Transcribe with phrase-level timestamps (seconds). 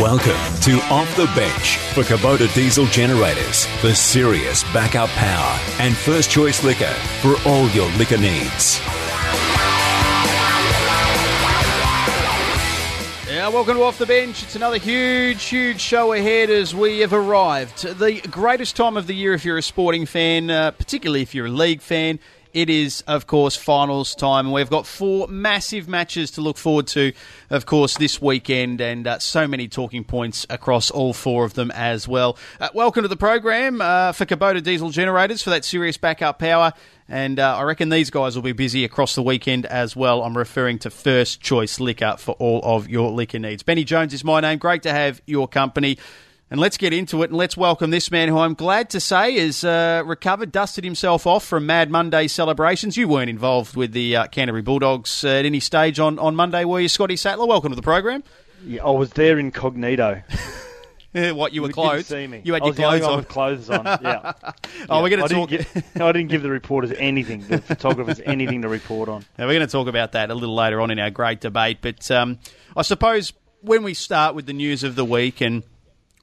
[0.00, 6.30] Welcome to Off the Bench for Kubota Diesel Generators for serious backup power and first
[6.30, 8.80] choice liquor for all your liquor needs.
[13.28, 14.42] Yeah, welcome to Off the Bench.
[14.42, 17.82] It's another huge, huge show ahead as we have arrived.
[17.82, 21.46] The greatest time of the year if you're a sporting fan, uh, particularly if you're
[21.46, 22.18] a league fan.
[22.54, 24.46] It is, of course, finals time.
[24.46, 27.12] And we've got four massive matches to look forward to,
[27.48, 31.70] of course, this weekend, and uh, so many talking points across all four of them
[31.70, 32.36] as well.
[32.60, 36.74] Uh, welcome to the program uh, for Kubota Diesel Generators for that serious backup power.
[37.08, 40.22] And uh, I reckon these guys will be busy across the weekend as well.
[40.22, 43.62] I'm referring to First Choice Liquor for all of your liquor needs.
[43.62, 44.58] Benny Jones is my name.
[44.58, 45.96] Great to have your company.
[46.52, 49.36] And let's get into it and let's welcome this man who I'm glad to say
[49.36, 52.94] is uh, recovered, dusted himself off from Mad Monday celebrations.
[52.94, 56.78] You weren't involved with the uh, Canterbury Bulldogs at any stage on, on Monday, were
[56.78, 57.46] you, Scotty Sattler?
[57.46, 58.22] Welcome to the program.
[58.66, 60.22] Yeah, I was there incognito.
[61.12, 62.04] what you were You clothed?
[62.04, 62.42] See me.
[62.44, 63.16] You had I your was the only clothes on.
[63.16, 63.86] with clothes on.
[64.02, 64.32] Yeah.
[64.90, 65.48] Oh, we're going to talk.
[65.48, 67.48] didn't Give, no, I didn't give the reporters anything.
[67.48, 69.24] The photographers anything to report on.
[69.38, 71.78] Now, we're going to talk about that a little later on in our great debate.
[71.80, 72.40] But um,
[72.76, 73.32] I suppose
[73.62, 75.62] when we start with the news of the week, and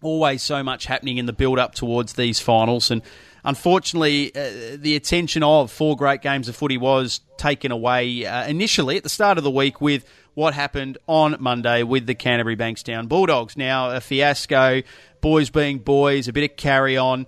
[0.01, 3.01] always so much happening in the build up towards these finals, and
[3.43, 8.97] unfortunately, uh, the attention of four great games of footy was taken away uh, initially
[8.97, 13.07] at the start of the week with what happened on Monday with the Canterbury Bankstown
[13.07, 13.57] Bulldogs.
[13.57, 14.83] Now, a fiasco,
[15.21, 17.27] boys being boys, a bit of carry on.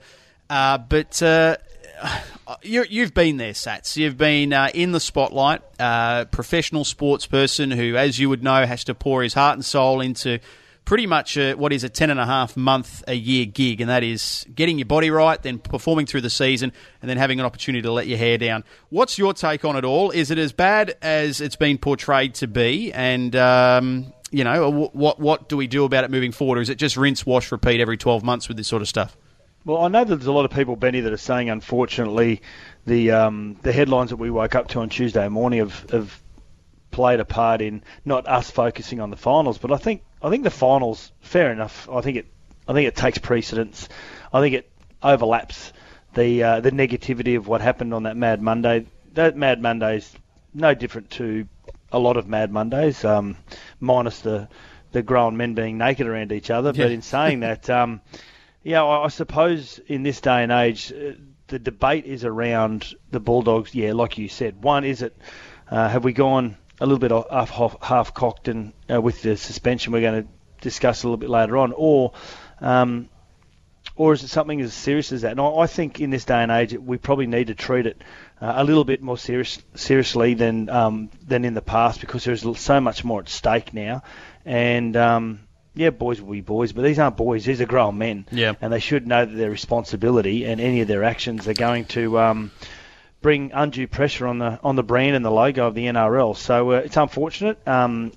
[0.50, 1.58] Uh, but uh,
[2.62, 3.96] you, you've been there, Sats.
[3.98, 8.66] You've been uh, in the spotlight, uh, professional sports person who, as you would know,
[8.66, 10.40] has to pour his heart and soul into
[10.86, 13.90] pretty much uh what is a 10 and a half month a year gig, and
[13.90, 16.72] that is getting your body right, then performing through the season,
[17.02, 18.64] and then having an opportunity to let your hair down.
[18.90, 20.12] What's your take on it all?
[20.12, 22.92] Is it as bad as it's been portrayed to be?
[22.94, 23.36] And.
[23.36, 26.76] Um, you know, what what do we do about it moving forward, or is it
[26.76, 29.18] just rinse, wash, repeat every twelve months with this sort of stuff?
[29.64, 32.42] Well, I know that there's a lot of people, Benny, that are saying, unfortunately,
[32.86, 36.22] the um, the headlines that we woke up to on Tuesday morning have, have
[36.90, 39.58] played a part in not us focusing on the finals.
[39.58, 41.90] But I think I think the finals, fair enough.
[41.90, 42.28] I think it
[42.68, 43.90] I think it takes precedence.
[44.32, 44.72] I think it
[45.02, 45.74] overlaps
[46.14, 48.86] the uh, the negativity of what happened on that Mad Monday.
[49.14, 50.14] That Mad Monday's
[50.54, 51.48] no different to
[51.92, 53.38] a lot of Mad Mondays, um,
[53.80, 54.48] minus the
[54.92, 56.72] the grown men being naked around each other.
[56.74, 56.86] Yeah.
[56.86, 57.70] But in saying that.
[57.70, 58.02] Um,
[58.64, 61.14] yeah, I I suppose in this day and age, uh,
[61.48, 63.74] the debate is around the Bulldogs.
[63.74, 65.18] Yeah, like you said, one is it
[65.70, 69.38] uh, have we gone a little bit off, half, half cocked and uh, with the
[69.38, 70.30] suspension we're going to
[70.62, 72.12] discuss a little bit later on, or
[72.60, 73.08] um,
[73.96, 75.32] or is it something as serious as that?
[75.32, 78.02] And I, I think in this day and age, we probably need to treat it
[78.42, 82.46] uh, a little bit more serious, seriously than um, than in the past because there's
[82.60, 84.04] so much more at stake now,
[84.46, 84.98] and.
[84.98, 85.40] Um,
[85.74, 87.46] yeah, boys will be boys, but these aren't boys.
[87.46, 88.56] These are grown men, Yeah.
[88.60, 92.20] and they should know that their responsibility and any of their actions are going to
[92.20, 92.52] um,
[93.22, 96.36] bring undue pressure on the on the brand and the logo of the NRL.
[96.36, 97.66] So uh, it's unfortunate.
[97.68, 98.12] Um,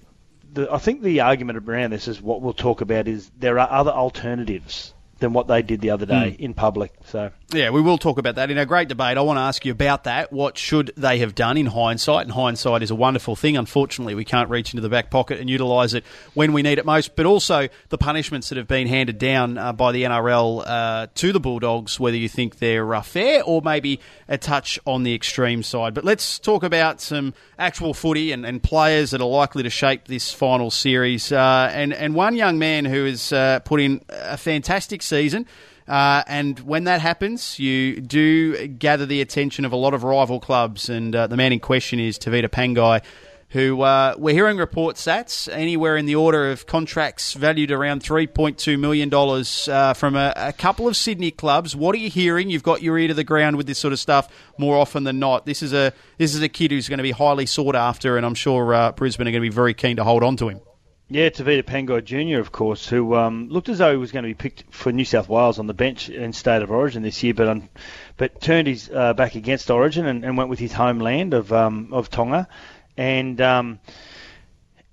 [0.53, 3.71] the, I think the argument around this is what we'll talk about is there are
[3.71, 6.93] other alternatives than what they did the other day in public.
[7.07, 9.17] So Yeah, we will talk about that in a great debate.
[9.17, 10.33] I want to ask you about that.
[10.33, 12.27] What should they have done in hindsight?
[12.27, 13.57] And hindsight is a wonderful thing.
[13.57, 16.05] Unfortunately, we can't reach into the back pocket and utilise it
[16.35, 17.15] when we need it most.
[17.15, 21.33] But also the punishments that have been handed down uh, by the NRL uh, to
[21.33, 25.63] the Bulldogs, whether you think they're uh, fair or maybe a touch on the extreme
[25.63, 25.95] side.
[25.95, 30.09] But let's talk about some actual footy and, and players that are likely to shape
[30.09, 31.31] this final series.
[31.31, 35.47] Uh, and, and one young man who has uh, put in a fantastic season.
[35.87, 40.41] Uh, and when that happens, you do gather the attention of a lot of rival
[40.41, 40.89] clubs.
[40.89, 43.03] And uh, the man in question is Tevita Pangai,
[43.51, 48.79] who uh, we're hearing reports that's anywhere in the order of contracts valued around $3.2
[48.79, 51.77] million uh, from a, a couple of Sydney clubs.
[51.77, 52.49] What are you hearing?
[52.49, 54.29] You've got your ear to the ground with this sort of stuff
[54.59, 55.45] more often than not.
[55.45, 58.25] This is a, this is a kid who's going to be highly sought after, and
[58.25, 60.61] I'm sure uh, Brisbane are going to be very keen to hold on to him.
[61.09, 64.29] Yeah, Tevita Pangai Jr., of course, who um, looked as though he was going to
[64.29, 67.35] be picked for New South Wales on the bench in State of Origin this year,
[67.35, 67.69] but um,
[68.17, 71.91] but turned his uh, back against Origin and, and went with his homeland of um,
[71.93, 72.49] of Tonga,
[72.97, 73.81] and um,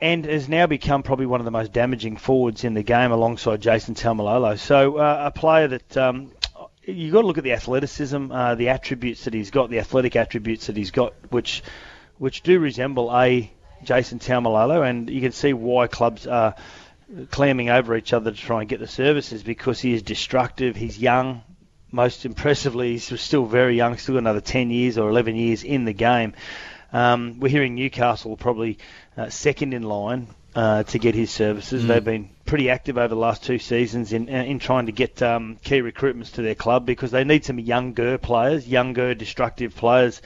[0.02, 3.62] and has now become probably one of the most damaging forwards in the game alongside
[3.62, 4.60] Jason Taumalolo.
[4.60, 6.34] So uh, a player that um,
[6.84, 10.18] you've got to look at the athleticism, uh, the attributes that he's got, the athletic
[10.18, 11.64] attributes that he's got, which
[12.18, 13.50] which do resemble a
[13.84, 16.56] Jason Taumalolo, and you can see why clubs are
[17.30, 20.76] clamming over each other to try and get the services because he is destructive.
[20.76, 21.44] He's young.
[21.92, 25.84] Most impressively, he's still very young, still got another 10 years or 11 years in
[25.84, 26.34] the game.
[26.94, 28.78] Um, we're hearing Newcastle probably
[29.18, 31.84] uh, second in line uh, to get his services.
[31.84, 31.88] Mm.
[31.88, 35.22] They've been pretty active over the last two seasons in uh, in trying to get
[35.22, 40.22] um, key recruitments to their club because they need some younger players, younger, destructive players.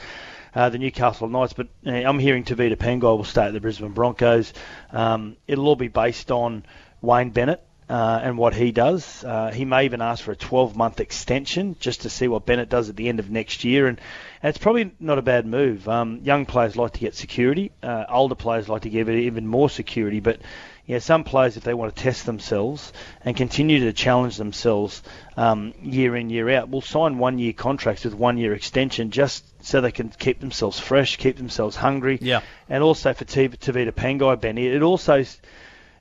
[0.55, 3.91] Uh, the Newcastle Knights, but uh, I'm hearing Tevita Pangai will stay at the Brisbane
[3.91, 4.53] Broncos.
[4.91, 6.63] Um, it'll all be based on
[7.01, 9.23] Wayne Bennett uh, and what he does.
[9.23, 12.69] Uh, he may even ask for a 12 month extension just to see what Bennett
[12.69, 13.87] does at the end of next year.
[13.87, 13.99] And,
[14.41, 15.87] and it's probably not a bad move.
[15.87, 19.45] Um, young players like to get security, uh, older players like to give it even
[19.45, 20.19] more security.
[20.19, 20.39] But
[20.85, 22.93] yeah, some players, if they want to test themselves
[23.23, 25.01] and continue to challenge themselves
[25.35, 29.43] um, year in, year out, will sign one year contracts with one year extension just
[29.65, 32.19] so they can keep themselves fresh, keep themselves hungry.
[32.21, 32.41] Yeah.
[32.69, 35.25] And also for Tevita Pangai, Benny, it also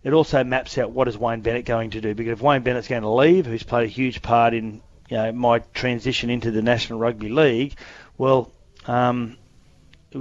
[0.04, 2.14] it also maps out what is Wayne Bennett going to do.
[2.14, 5.32] Because if Wayne Bennett's going to leave, who's played a huge part in you know,
[5.32, 7.74] my transition into the National Rugby League,
[8.18, 8.52] well,
[8.86, 9.38] um,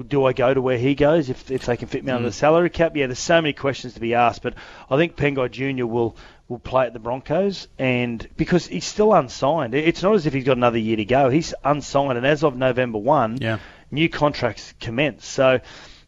[0.02, 2.16] do I go to where he goes if, if they can fit me mm.
[2.16, 2.40] under the mm.
[2.40, 2.96] salary cap?
[2.96, 4.56] Yeah, there's so many questions to be asked, but
[4.90, 5.86] I think Pangai Jr.
[5.86, 6.16] will
[6.50, 10.44] will play at the Broncos, and because he's still unsigned, it's not as if he's
[10.44, 11.30] got another year to go.
[11.30, 13.60] He's unsigned, and as of November one, yeah.
[13.92, 15.26] new contracts commence.
[15.26, 15.62] So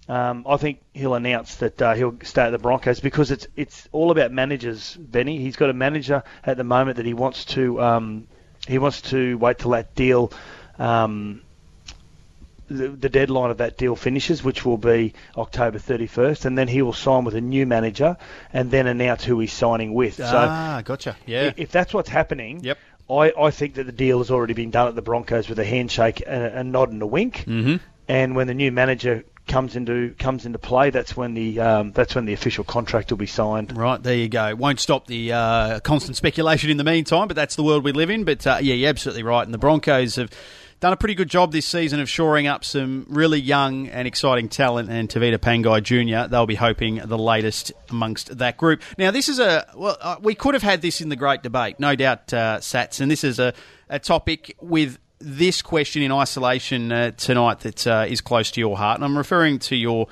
[0.08, 3.88] um, I think he'll announce that uh, he'll stay at the Broncos because it's it's
[3.92, 4.96] all about managers.
[4.96, 8.28] Benny, he's got a manager at the moment that he wants to um,
[8.68, 10.32] he wants to wait till that deal.
[10.78, 11.42] Um,
[12.68, 16.82] the, the, deadline of that deal finishes, which will be October 31st, and then he
[16.82, 18.18] will sign with a new manager
[18.54, 20.20] and then announce who he's signing with.
[20.22, 21.18] Ah, so gotcha.
[21.26, 21.54] Yeah.
[21.56, 22.78] If that's what's happening, yep.
[23.10, 25.66] I, I think that the deal has already been done at the Broncos with a
[25.66, 27.46] handshake, a, a nod, and a wink.
[27.46, 27.76] Mm-hmm.
[28.08, 32.16] And when the new manager comes into comes into play, that's when the um, that's
[32.16, 33.76] when the official contract will be signed.
[33.76, 34.56] Right there, you go.
[34.56, 38.10] Won't stop the uh, constant speculation in the meantime, but that's the world we live
[38.10, 38.24] in.
[38.24, 39.44] But uh, yeah, you're absolutely right.
[39.44, 40.32] And the Broncos have
[40.86, 44.48] done a pretty good job this season of shoring up some really young and exciting
[44.48, 44.88] talent.
[44.88, 46.30] And Tevita Pangai Jr.
[46.30, 48.84] They'll be hoping the latest amongst that group.
[48.96, 51.80] Now, this is a well, uh, we could have had this in the great debate,
[51.80, 53.56] no doubt, uh, Sats, and this is a,
[53.90, 58.78] a topic with this question in isolation uh, tonight that uh, is close to your
[58.78, 60.06] heart, and I'm referring to your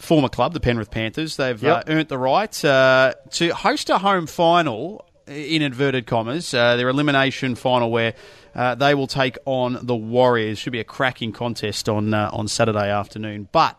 [0.00, 1.36] former club, the Penrith Panthers.
[1.36, 1.88] They've yep.
[1.88, 6.88] uh, earned the right uh, to host a home final, in inverted commas, uh, their
[6.88, 8.14] elimination final where
[8.54, 10.58] uh, they will take on the Warriors.
[10.58, 13.48] Should be a cracking contest on on Saturday afternoon.
[13.52, 13.78] But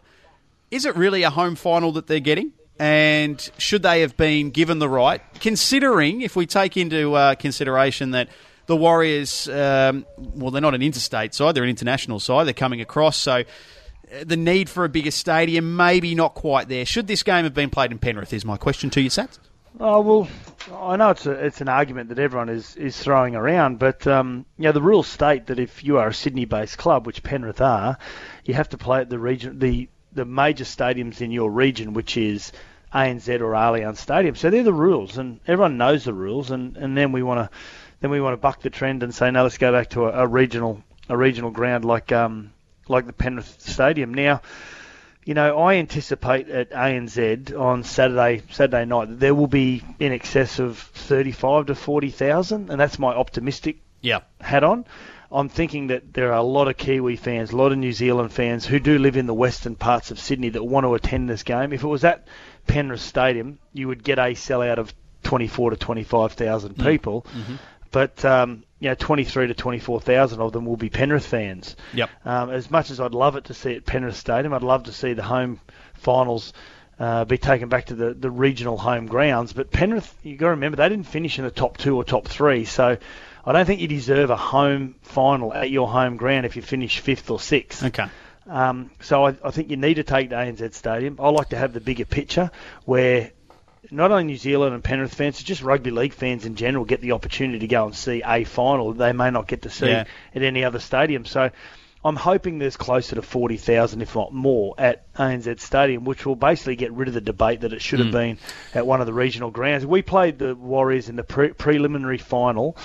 [0.71, 2.54] is it really a home final that they're getting?
[2.80, 8.30] And should they have been given the right, considering if we take into consideration that
[8.69, 12.45] the Warriors, um, well, they're not an interstate side, they're an international side.
[12.45, 13.44] They're coming across, so uh,
[14.24, 16.86] the need for a bigger stadium maybe not quite there.
[16.86, 18.31] Should this game have been played in Penrith?
[18.31, 19.39] Is my question to you, Sats.
[19.77, 20.27] Oh well,
[20.74, 24.45] I know it's a, it's an argument that everyone is, is throwing around, but um,
[24.57, 27.98] you know the rules state that if you are a Sydney-based club, which Penrith are,
[28.45, 32.18] you have to play at the region the the major stadiums in your region, which
[32.18, 32.51] is
[32.94, 34.35] ANZ or Allianz Stadium.
[34.35, 37.57] So they're the rules, and everyone knows the rules, and, and then we want to
[37.99, 40.23] then we want to buck the trend and say, no, let's go back to a,
[40.23, 42.52] a regional a regional ground like um,
[42.88, 44.14] like the Penrith Stadium.
[44.14, 44.42] Now,
[45.26, 50.11] you know, I anticipate at ANZ on Saturday Saturday night that there will be in
[50.11, 54.21] excess of thirty five to forty thousand, and that's my optimistic yeah.
[54.40, 54.85] hat on.
[55.31, 58.31] I'm thinking that there are a lot of Kiwi fans, a lot of New Zealand
[58.31, 61.44] fans who do live in the western parts of Sydney that want to attend this
[61.44, 61.71] game.
[61.71, 62.28] If it was at
[62.66, 66.83] Penrith Stadium, you would get a sellout of 24 to 25,000 mm.
[66.83, 67.28] people.
[67.30, 67.56] Mm-hmm
[67.92, 71.76] but um, you know, 23 to 24,000 of them will be Penrith fans.
[71.94, 72.10] Yep.
[72.26, 74.94] Um, as much as I'd love it to see at Penrith Stadium, I'd love to
[74.94, 75.60] see the home
[75.96, 76.54] finals
[77.00, 79.54] uh, be taken back to the, the regional home grounds.
[79.54, 82.28] But Penrith, you've got to remember, they didn't finish in the top two or top
[82.28, 82.98] three, so
[83.46, 87.00] I don't think you deserve a home final at your home ground if you finish
[87.00, 87.84] fifth or sixth.
[87.84, 88.08] Okay.
[88.48, 91.18] Um, so I, I, think you need to take the ANZ Stadium.
[91.19, 92.50] I like to have the bigger picture
[92.84, 93.31] where
[93.92, 97.02] not only New Zealand and Penrith fans, it's just rugby league fans in general get
[97.02, 100.06] the opportunity to go and see a final they may not get to see yeah.
[100.36, 101.26] at any other stadium.
[101.26, 101.50] So
[102.04, 106.78] I'm hoping there's closer to 40,000, if not more, at ANZ Stadium, which will basically
[106.78, 108.12] get rid of the debate that it should have mm.
[108.12, 108.38] been
[108.74, 109.86] at one of the regional grounds.
[109.86, 112.78] We played the Warriors in the pre- preliminary final.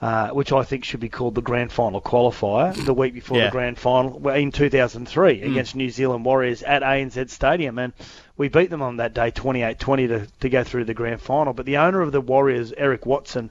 [0.00, 3.46] Uh, which I think should be called the grand final qualifier, the week before yeah.
[3.46, 5.50] the grand final in 2003 mm.
[5.50, 7.80] against New Zealand Warriors at ANZ Stadium.
[7.80, 7.92] And
[8.38, 11.52] we beat them on that day 28-20 to, to go through the grand final.
[11.52, 13.50] But the owner of the Warriors, Eric Watson,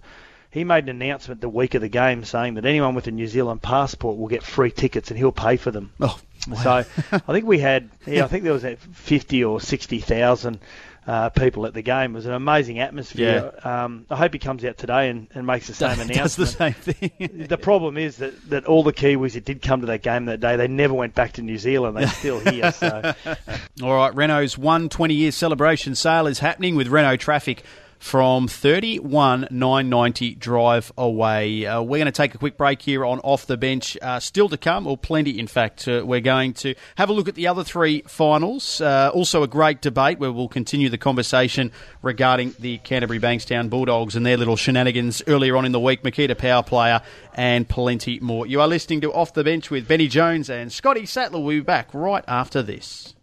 [0.49, 3.27] he made an announcement the week of the game saying that anyone with a New
[3.27, 5.91] Zealand passport will get free tickets and he'll pay for them.
[5.99, 6.17] Oh,
[6.47, 6.55] wow.
[6.55, 10.59] So I think we had, yeah, I think there was 50 or 60,000
[11.07, 12.11] uh, people at the game.
[12.11, 13.53] It was an amazing atmosphere.
[13.63, 13.83] Yeah.
[13.85, 16.17] Um, I hope he comes out today and, and makes the same announcement.
[16.17, 17.47] Does the same thing.
[17.47, 20.41] the problem is that, that all the Kiwis that did come to that game that
[20.41, 21.95] day, they never went back to New Zealand.
[21.95, 22.73] They're still here.
[22.73, 23.13] So.
[23.83, 27.59] all right, Renault's 120 year celebration sale is happening with Renault Trafic
[27.99, 31.65] from 31990 drive away.
[31.65, 33.97] Uh, we're going to take a quick break here on Off the Bench.
[34.01, 35.87] Uh, still to come, or plenty, in fact.
[35.87, 38.81] Uh, we're going to have a look at the other three finals.
[38.81, 44.15] Uh, also, a great debate where we'll continue the conversation regarding the Canterbury Bankstown Bulldogs
[44.15, 46.03] and their little shenanigans earlier on in the week.
[46.03, 47.01] Makita Power Player
[47.33, 48.45] and plenty more.
[48.45, 51.39] You are listening to Off the Bench with Benny Jones and Scotty Sattler.
[51.39, 53.15] We'll be back right after this.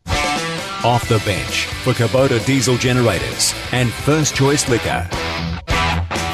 [0.85, 5.09] Off the bench for Kubota diesel generators and first choice liquor.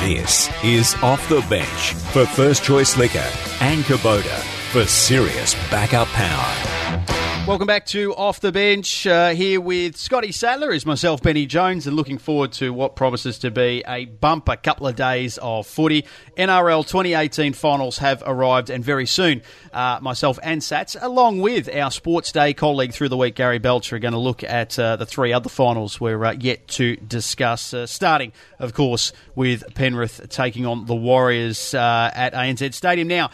[0.01, 4.41] This is Off the Bench for First Choice Liquor and Kubota
[4.73, 7.20] for serious backup power.
[7.47, 9.07] Welcome back to Off the Bench.
[9.07, 13.39] Uh, here with Scotty Sattler is myself, Benny Jones, and looking forward to what promises
[13.39, 16.05] to be a bumper couple of days of footy.
[16.37, 19.43] NRL 2018 finals have arrived, and very soon,
[19.73, 23.97] uh, myself and Sats, along with our Sports Day colleague through the week, Gary Belcher,
[23.97, 27.75] are going to look at uh, the three other finals we're uh, yet to discuss.
[27.75, 33.09] Uh, starting, of course, with Penrith taking on the Warriors uh, at ANZ Stadium.
[33.09, 33.31] Now,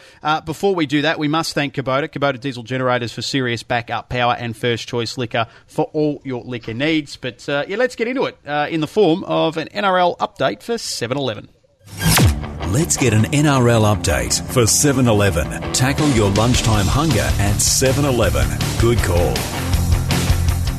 [0.47, 4.35] before we do that, we must thank Kubota, Kubota Diesel Generators for serious backup power
[4.39, 7.17] and first choice liquor for all your liquor needs.
[7.17, 10.63] But uh, yeah, let's get into it uh, in the form of an NRL update
[10.63, 11.49] for 7 Eleven.
[12.69, 15.51] Let's get an NRL update for 7 Eleven.
[15.73, 18.47] Tackle your lunchtime hunger at 7 Eleven.
[18.81, 19.66] Good call.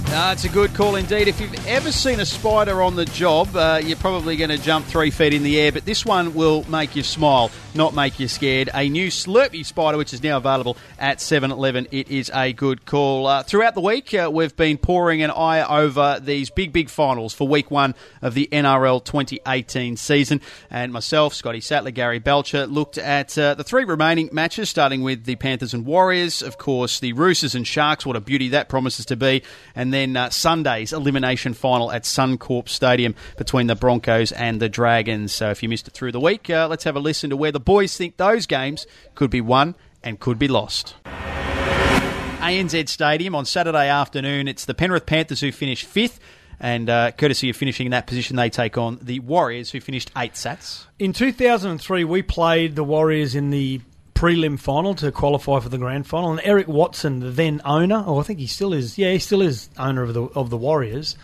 [0.10, 1.28] Uh, it's a good call indeed.
[1.28, 4.86] If you've ever seen a spider on the job, uh, you're probably going to jump
[4.86, 8.30] three feet in the air, but this one will make you smile, not make you
[8.30, 8.70] scared.
[8.74, 11.88] A new Slurpee spider, which is now available at 7 Eleven.
[11.92, 13.28] It is a good call.
[13.28, 17.34] Uh, throughout the week, uh, we've been pouring an eye over these big, big finals
[17.34, 20.40] for week one of the NRL 2018 season.
[20.72, 25.26] And myself, Scotty Sattler, Gary Belcher, looked at uh, the three remaining matches, starting with
[25.26, 28.06] the Panthers and Warriors, of course, the Roosters and Sharks.
[28.06, 29.44] What a beauty that promises to be.
[29.76, 35.34] And then uh, Sunday's elimination final at Suncorp Stadium between the Broncos and the Dragons.
[35.34, 37.52] So if you missed it through the week, uh, let's have a listen to where
[37.52, 38.86] the boys think those games
[39.16, 40.96] could be won and could be lost.
[41.06, 44.48] ANZ Stadium on Saturday afternoon.
[44.48, 46.20] It's the Penrith Panthers who finished fifth.
[46.60, 50.10] And uh, courtesy of finishing in that position, they take on the Warriors, who finished
[50.18, 50.86] eight sats.
[50.98, 53.82] In 2003, we played the Warriors in the
[54.18, 56.32] prelim final to qualify for the grand final.
[56.32, 59.20] And Eric Watson, the then owner, or oh, I think he still is, yeah, he
[59.20, 61.16] still is owner of the of the Warriors.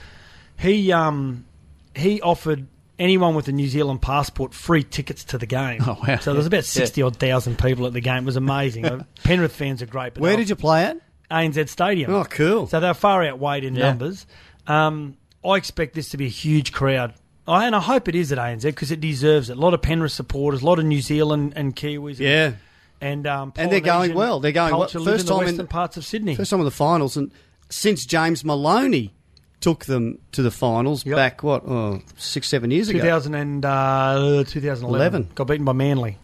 [0.60, 1.46] He um
[1.96, 2.68] he offered
[3.00, 5.82] anyone with a New Zealand passport free tickets to the game.
[5.86, 6.18] Oh wow!
[6.18, 7.08] So there was about sixty yeah.
[7.08, 8.24] odd thousand people at the game.
[8.24, 9.06] It was amazing.
[9.24, 10.18] Penrith fans are great.
[10.18, 10.98] Where did you play at?
[11.32, 12.14] ANZ Stadium.
[12.14, 12.68] Oh, cool.
[12.68, 13.88] So they're far outweighed in yeah.
[13.88, 14.28] numbers.
[14.68, 17.16] Um, I expect this to be a huge crowd.
[17.48, 19.58] I, and I hope it is at ANZ because it deserves it.
[19.58, 22.20] A lot of Penrith supporters, a lot of New Zealand and Kiwis.
[22.20, 22.46] Yeah.
[22.46, 22.58] And,
[23.04, 24.40] and um, and they're going well.
[24.40, 24.88] They're going well.
[24.88, 26.36] First time in the parts of Sydney.
[26.36, 27.32] First time in the finals, and
[27.70, 29.14] since James Maloney
[29.60, 31.16] took them to the finals yep.
[31.16, 33.42] back what oh, six seven years 2000 ago.
[33.42, 34.90] And, uh, 2011.
[34.94, 35.30] 11.
[35.36, 36.18] Got beaten by Manly.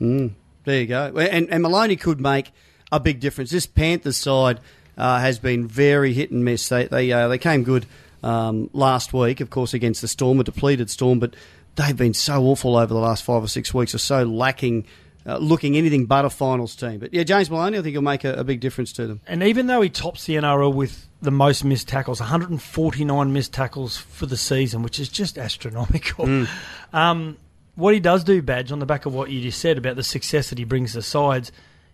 [0.00, 0.32] Mm,
[0.64, 1.16] there you go.
[1.16, 2.50] And, and Maloney could make
[2.90, 3.50] a big difference.
[3.50, 4.58] This Panthers side
[4.98, 6.68] uh, has been very hit and miss.
[6.68, 7.86] They they uh, they came good
[8.22, 11.34] um, last week, of course, against the Storm, a depleted Storm, but
[11.76, 13.94] they've been so awful over the last five or six weeks.
[13.94, 14.84] Are so lacking
[15.26, 16.98] uh, looking anything but a finals team.
[16.98, 19.20] But yeah, James Maloney, I think he'll make a, a, big difference to them.
[19.26, 23.96] And even though he tops the NRL with the most missed tackles, 149 missed tackles
[23.96, 26.26] for the season, which is just astronomical.
[26.26, 26.48] Mm.
[26.92, 27.36] Um,
[27.74, 30.02] what he does do, Badge, on the back of what you just said about the
[30.02, 31.50] success that he brings to sides,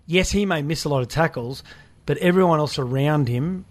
[0.07, 1.63] yes, he may miss a lot of tackles,
[2.07, 3.65] but everyone else around him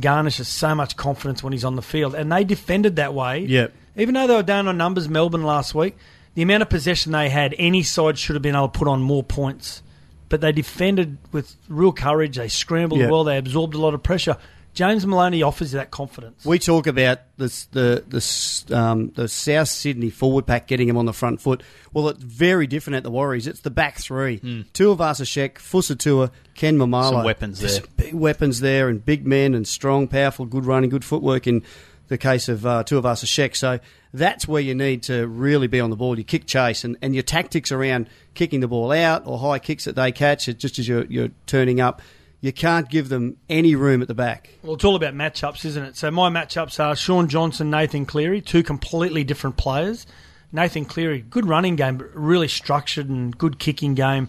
[0.00, 2.14] garnishes so much confidence when he's on the field.
[2.14, 3.40] And they defended that way.
[3.40, 3.72] Yep.
[3.96, 5.96] Even though they were down on numbers, Melbourne last week,
[6.36, 9.00] the amount of possession they had, any side should have been able to put on
[9.02, 9.82] more points.
[10.28, 12.36] But they defended with real courage.
[12.36, 13.10] They scrambled yeah.
[13.10, 13.24] well.
[13.24, 14.36] They absorbed a lot of pressure.
[14.74, 16.44] James Maloney offers that confidence.
[16.44, 21.06] We talk about this, the the um, the South Sydney forward pack getting him on
[21.06, 21.62] the front foot.
[21.94, 23.46] Well, it's very different at the Warriors.
[23.46, 24.66] It's the back three: mm.
[24.72, 27.10] Tuivasa-Sheck, Fusitu'a, Ken Maumalo.
[27.10, 27.80] Some weapons there.
[27.96, 31.62] big weapons there, and big men, and strong, powerful, good running, good footwork in
[32.08, 33.56] the case of uh, Tuivasa-Sheck.
[33.56, 33.80] So
[34.16, 36.18] that's where you need to really be on the ball.
[36.18, 39.84] You kick chase and, and your tactics around kicking the ball out or high kicks
[39.84, 42.00] that they catch, just as you're, you're turning up.
[42.40, 44.50] you can't give them any room at the back.
[44.62, 45.96] Well, it's all about matchups, isn't it?
[45.96, 50.06] So my matchups are Shaun Johnson, Nathan Cleary, two completely different players.
[50.52, 54.28] Nathan Cleary, good running game, but really structured and good kicking game.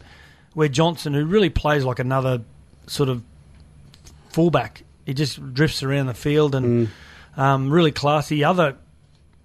[0.54, 2.42] Where Johnson, who really plays like another
[2.88, 3.22] sort of
[4.30, 6.90] fullback, he just drifts around the field and
[7.36, 8.44] um, really classy.
[8.44, 8.76] Other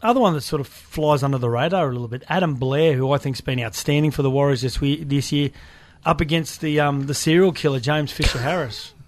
[0.02, 3.12] other one that sort of flies under the radar a little bit, Adam Blair, who
[3.12, 5.50] I think's been outstanding for the Warriors this we- this year,
[6.04, 8.92] up against the um, the serial killer James Fisher Harris.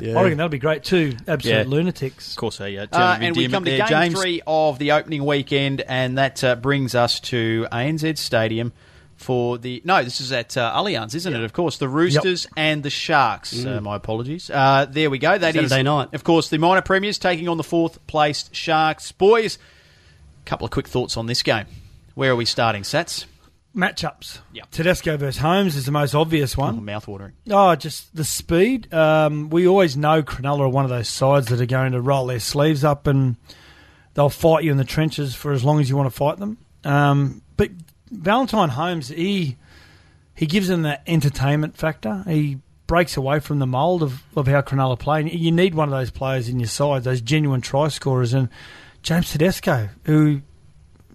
[0.00, 0.18] Yeah.
[0.18, 1.12] I reckon that'll be great too.
[1.28, 1.62] Absolute Yeah.
[1.68, 2.30] lunatics.
[2.30, 2.86] Of course, yeah.
[2.90, 4.20] Uh, and we come to game James.
[4.20, 8.72] three of the opening weekend, and that uh, brings us to ANZ Stadium
[9.16, 9.82] for the.
[9.84, 11.44] No, this is at uh, Allianz, isn't it?
[11.44, 13.64] Of course, the Roosters and the Sharks.
[13.64, 14.50] Uh, my apologies.
[14.50, 15.38] Uh, there we go.
[15.38, 16.08] That is Saturday night.
[16.12, 19.12] Of course, the minor premiers taking on the fourth placed Sharks.
[19.12, 19.58] Boys,
[20.44, 21.66] couple of quick thoughts on this game.
[22.14, 23.26] Where are we starting, Sats?
[23.74, 24.38] Matchups.
[24.52, 24.70] Yep.
[24.70, 26.84] Tedesco versus Holmes is the most obvious one.
[26.84, 27.32] mouth watering.
[27.50, 28.92] Oh, just the speed.
[28.94, 32.26] Um, we always know Cronulla are one of those sides that are going to roll
[32.26, 33.34] their sleeves up and
[34.14, 36.58] they'll fight you in the trenches for as long as you want to fight them.
[36.84, 37.70] Um, but
[38.12, 39.56] Valentine Holmes, he
[40.36, 42.22] he gives them that entertainment factor.
[42.28, 45.22] He breaks away from the mould of, of how Cronulla play.
[45.28, 48.34] You need one of those players in your side, those genuine try scorers.
[48.34, 48.48] And
[49.04, 50.40] James Tedesco, who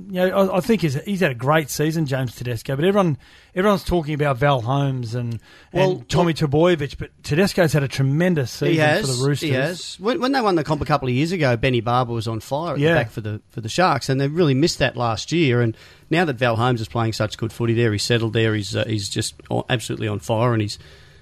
[0.07, 2.77] you know, I, I think he's, he's had a great season, James Tedesco.
[2.77, 3.17] But everyone,
[3.53, 5.41] everyone's talking about Val Holmes and,
[5.73, 9.01] Well, and Tommy Trbojevic, but Tedesco's had a tremendous season has.
[9.01, 9.49] for the Roosters.
[9.49, 9.99] He has.
[9.99, 12.39] When, when they won the comp a couple of years ago, Benny Barba was on
[12.39, 12.93] fire at Yeah.
[12.93, 15.61] the back for the for the Sharks, and they really missed that last year.
[15.61, 15.75] And
[16.09, 18.55] now that Val Holmes is playing such good footy there, he's settled there.
[18.55, 19.35] He's uh, he's just
[19.67, 20.79] absolutely on fire, and he's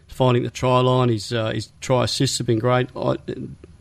[0.08, 1.10] finding the try line.
[1.10, 2.90] His uh, his try assists have been great.
[2.96, 3.18] I,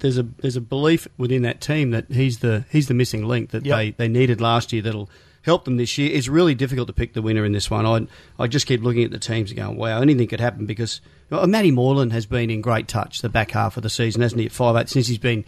[0.00, 3.50] there's a there's a belief within that team that he's the he's the missing link
[3.50, 3.76] that Yep.
[3.76, 4.82] they, they needed last year.
[4.82, 5.08] That'll
[5.42, 6.10] help them this year.
[6.12, 7.86] It's really difficult to pick the winner in this one.
[7.86, 8.06] I
[8.42, 11.46] I just keep looking at the teams and going, wow, anything could happen because well,
[11.46, 14.46] Matty Moylan has been in great touch the back half of the season, hasn't he?
[14.46, 15.44] At five eight since he's been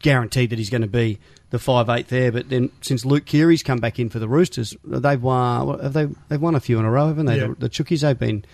[0.00, 1.18] guaranteed that he's going to be
[1.50, 2.30] the five eight there.
[2.30, 5.78] But then since Luke Keary's come back in for the Roosters, they've won.
[5.80, 6.08] Have they?
[6.28, 7.38] They've won a few in a row, haven't they?
[7.38, 7.46] Yeah.
[7.48, 8.44] The, the Chookies they've been.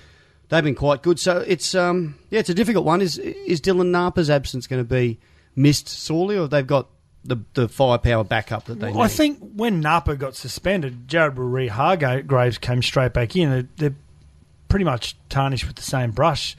[0.50, 1.18] They've been quite good.
[1.18, 3.00] So it's um yeah, it's a difficult one.
[3.00, 5.18] Is is Dylan Napa's absence going to be
[5.56, 6.88] missed sorely, or they've got
[7.24, 9.02] the the firepower backup that they Well, need?
[9.04, 13.50] I think when Napa got suspended, Jared Waerea-Hargreaves came straight back in.
[13.50, 13.96] They're, they're
[14.68, 16.56] pretty much tarnished with the same brush.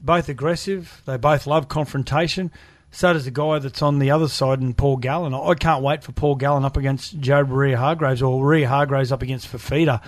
[0.00, 1.02] Both aggressive.
[1.06, 2.50] They both love confrontation.
[2.94, 5.32] So does the guy that's on the other side, and Paul Gallen.
[5.34, 10.02] I can't wait for Paul Gallen up against Joe Waerea-Hargreaves or Waerea-Hargreaves up against Fifita.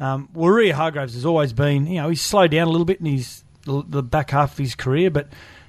[0.00, 3.06] Um, well, Waerea-Hargreaves has always been, you know, he's slowed down a little bit in
[3.06, 5.28] his the, back half of his career, but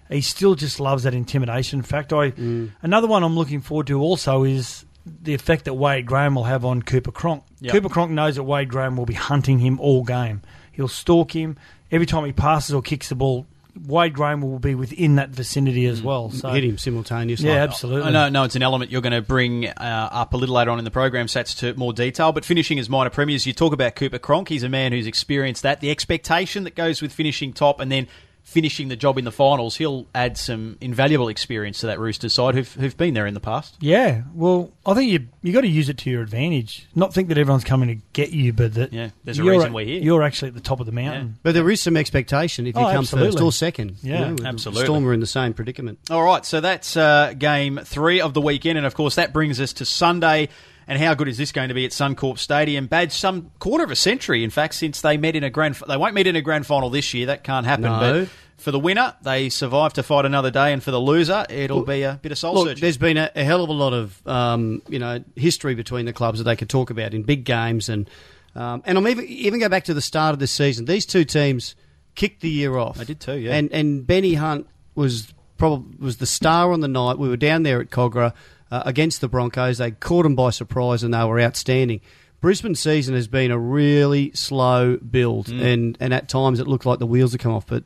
[0.10, 2.18] he still just loves that intimidation factor.
[2.18, 2.34] I,
[2.82, 6.66] Another one I'm looking forward to also is the effect that Wade Graham will have
[6.66, 7.44] on Cooper Cronk.
[7.62, 7.74] Yep.
[7.74, 10.42] Cooper Cronk knows that Wade Graham will be hunting him all game.
[10.72, 11.58] He'll stalk him
[11.92, 13.46] every time he passes or kicks the ball.
[13.88, 16.30] Wade Graham will be within that vicinity as well.
[16.32, 17.50] So hit him simultaneously.
[17.50, 18.12] Yeah, absolutely.
[18.12, 20.80] No, no, it's an element you're going to bring uh, up a little later on
[20.80, 22.32] in the program, Sats, to more detail.
[22.32, 24.50] But finishing as minor premiers, you talk about Cooper Cronk.
[24.50, 25.82] He's a man who's experienced that.
[25.82, 28.08] The expectation that goes with finishing top and then
[28.46, 32.54] finishing the job in the finals, he'll add some invaluable experience to that Roosters side
[32.56, 33.76] who've, who've been there in the past.
[33.82, 36.88] Yeah, well, I think you you got to use it to your advantage.
[36.96, 39.86] Not think that everyone's coming to get you, but that Yeah, there's a reason we're
[39.86, 40.00] here.
[40.02, 41.38] You're actually at the top of the mountain.
[41.44, 43.32] But there is some expectation if you Oh, come absolutely.
[43.32, 43.98] first or second.
[44.04, 44.86] you Yeah, know, absolutely.
[44.86, 46.00] Storm are in the same predicament.
[46.10, 49.60] All right, so that's uh, game three of the weekend, and of course that brings
[49.60, 50.50] us to Sunday.
[50.88, 52.86] And how good is this going to be at Suncorp Stadium?
[52.88, 55.76] Badge some quarter of a century, in fact, since they met in a grand.
[55.88, 57.28] They won't meet in a grand final this year.
[57.28, 57.86] That can't happen.
[57.86, 58.00] No.
[58.00, 61.84] But for the winner, they survive to fight another day, and for the loser, it'll
[61.84, 62.82] be a bit of soul Look, searching.
[62.82, 66.14] there's been a, a hell of a lot of um, you know history between the
[66.14, 68.10] clubs that they could talk about in big games, and
[68.56, 70.86] um, and I'm even even go back to the start of this season.
[70.86, 71.76] These two teams
[72.14, 72.98] kicked the year off.
[72.98, 73.56] They did too, yeah.
[73.56, 77.18] And and Benny Hunt was probably was the star on the night.
[77.18, 78.34] We were down there at Kogarah
[78.76, 79.78] uh, against the Broncos.
[79.78, 82.02] They caught them by surprise, and they were outstanding.
[82.42, 85.62] Brisbane season has been a really slow build, Mm.
[85.74, 87.66] and, and at times it looked like the wheels had come off.
[87.66, 87.84] But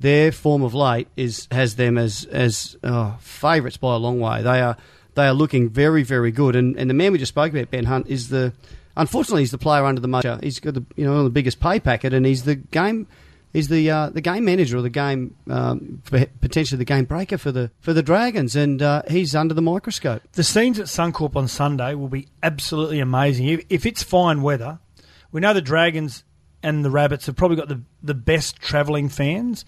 [0.00, 4.42] their form of late is has them as as oh, favourites by a long way.
[4.42, 4.76] They are
[5.14, 6.56] they are looking very very good.
[6.56, 8.52] And and the man we just spoke about, Ben Hunt, is the
[8.96, 10.26] unfortunately he's the player under the most.
[10.42, 13.06] He's got the you know the biggest pay packet, and he's the game.
[13.52, 16.02] He's the uh, the game manager or the game um,
[16.40, 20.22] potentially the game breaker for the for the Dragons, and uh, he's under the microscope.
[20.32, 23.48] The scenes at Suncorp on Sunday will be absolutely amazing.
[23.48, 24.78] If, if it's fine weather,
[25.32, 26.22] we know the Dragons
[26.62, 29.64] and the Rabbits have probably got the, the best travelling fans,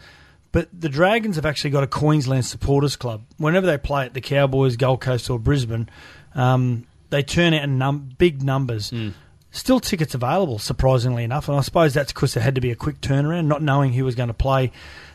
[0.52, 3.24] but the Dragons have actually got a Queensland supporters club.
[3.38, 5.88] Whenever they play at the Cowboys, Gold Coast, or Brisbane,
[6.34, 8.92] um, they turn out in num- big numbers.
[9.54, 12.74] Still tickets available, surprisingly enough, and I suppose that's because there had to be a
[12.76, 14.72] quick turnaround, not knowing who was going to play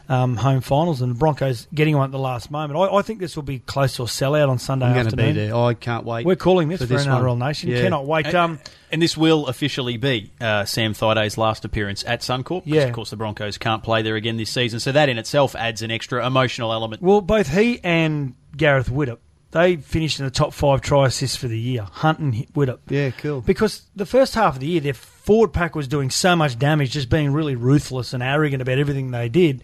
[0.09, 2.79] um, home finals, and the Broncos getting one at the last moment.
[2.79, 5.11] I, I think this will be close to a sellout on Sunday I'm going to
[5.13, 5.33] afternoon.
[5.33, 5.55] be there.
[5.55, 6.25] I can't wait.
[6.25, 7.39] We're calling this for for, this NRL one.
[7.39, 7.71] Nation.
[7.71, 7.81] Yeah.
[7.81, 8.33] Cannot wait.
[8.35, 8.59] Um,
[8.91, 12.61] And this will officially be uh, Sam Thaiday's last appearance at Suncorp.
[12.63, 12.83] 'cause Yeah.
[12.83, 15.81] Of course, the Broncos can't play there again this season, so that in itself adds
[15.81, 17.01] an extra emotional element.
[17.01, 19.17] well, both he and Gareth Widdop,
[19.51, 21.83] they finished in the top five try assists for the year.
[21.83, 22.79] Hunt and Widdop.
[22.89, 23.41] Yeah, cool.
[23.41, 26.91] Because the first half of the year, their forward pack was doing so much damage,
[26.91, 29.63] just being really ruthless and arrogant about everything they did.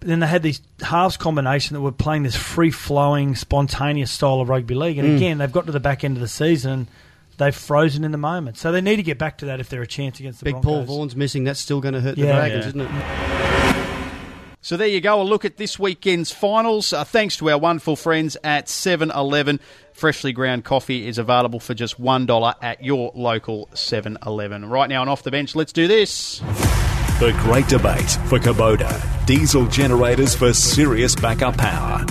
[0.00, 4.40] But then they had these halves combination that were playing this free flowing, spontaneous style
[4.40, 4.98] of rugby league.
[4.98, 5.16] And mm.
[5.16, 6.88] again, they've got to the back end of the season
[7.38, 8.56] they've frozen in the moment.
[8.56, 10.54] So they need to get back to that if they're a chance against the Big
[10.54, 10.86] Broncos.
[10.86, 11.44] Paul Vaughan's missing.
[11.44, 12.36] That's still going to hurt the Yeah.
[12.36, 12.68] Dragons, Yeah.
[12.68, 13.81] isn't it?
[14.64, 16.92] So there you go, a look at this weekend's finals.
[16.92, 19.58] Uh, thanks to our wonderful friends at 7 Eleven.
[19.92, 24.64] Freshly ground coffee is available for just $1 at your local 7 Eleven.
[24.64, 26.38] Right now, and off the bench, let's do this.
[27.18, 29.26] The great debate for Kubota.
[29.26, 32.06] Diesel generators for serious backup power.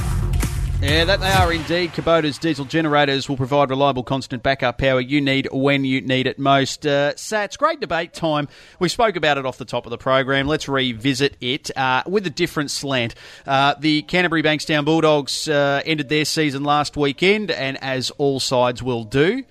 [0.82, 1.94] Yeah, that they are indeed.
[1.94, 6.39] Kubota's diesel generators will provide reliable, constant backup power you need when you need it
[6.39, 6.88] most.
[6.88, 8.48] Uh, Sats, great debate time.
[8.80, 10.48] We spoke about it off the top of the program.
[10.48, 13.13] Let's revisit it uh, with a different slant.
[13.46, 18.82] Uh, the Canterbury Bankstown Bulldogs uh, ended their season last weekend, and as all sides
[18.82, 19.44] will do,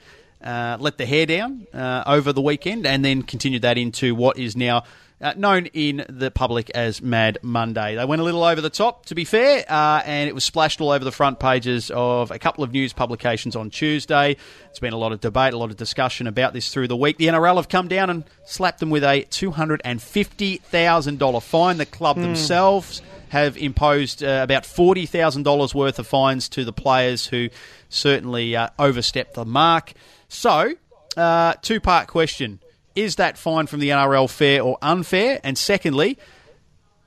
[0.43, 4.37] uh, let the hair down uh, over the weekend and then continued that into what
[4.37, 4.83] is now
[5.21, 7.97] uh, known in the public as Mad Monday.
[7.97, 10.81] They went a little over the top, to be fair, uh, and it was splashed
[10.81, 14.37] all over the front pages of a couple of news publications on Tuesday.
[14.71, 17.19] It's been a lot of debate, a lot of discussion about this through the week.
[17.19, 21.77] The NRL have come down and slapped them with a $250,000 fine.
[21.77, 27.49] The club themselves have imposed uh, about $40,000 worth of fines to the players who
[27.89, 29.93] certainly uh, overstepped the mark.
[30.29, 30.75] So,
[31.17, 32.61] uh, two part question.
[32.95, 35.41] Is that fine from the NRL fair or unfair?
[35.45, 36.19] And secondly,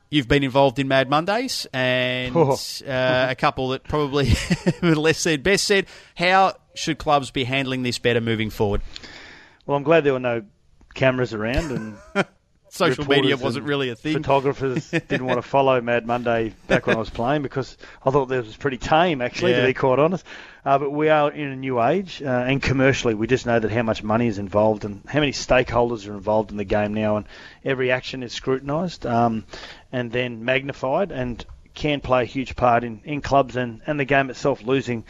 [0.10, 2.54] you've been involved in Mad Mondays and Oh.
[2.88, 4.34] uh, a couple that probably
[4.82, 5.88] less said, best said.
[6.16, 8.82] How should clubs be handling this better moving forward?
[9.66, 10.44] Well, I'm glad there were no
[10.94, 11.98] cameras around and
[12.74, 14.14] Social media wasn't really a thing.
[14.14, 18.26] Photographers didn't want to follow Mad Monday back when I was playing because I thought
[18.30, 19.62] that was pretty tame, actually, Yeah.
[19.62, 20.26] to be quite honest.
[20.66, 23.70] Uh, but we are in a new age, uh, and commercially, we just know that
[23.70, 27.18] how much money is involved and how many stakeholders are involved in the game now,
[27.18, 27.28] and
[27.64, 29.46] every action is scrutinised um,
[29.92, 34.06] and then magnified, and can play a huge part in, in clubs and, and the
[34.06, 35.04] game itself losing.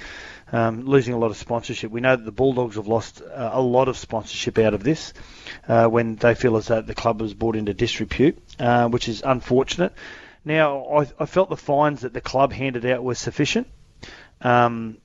[0.54, 1.90] Um, losing a lot of sponsorship.
[1.90, 5.12] We know that the Bulldogs have lost uh, a lot of sponsorship out of this
[5.68, 9.24] uh, when they feel as though the club was brought into disrepute, uh, which is
[9.26, 9.94] unfortunate.
[10.46, 13.66] Now, I, I felt the fines that the club handed out were sufficient.
[14.42, 15.00] Um,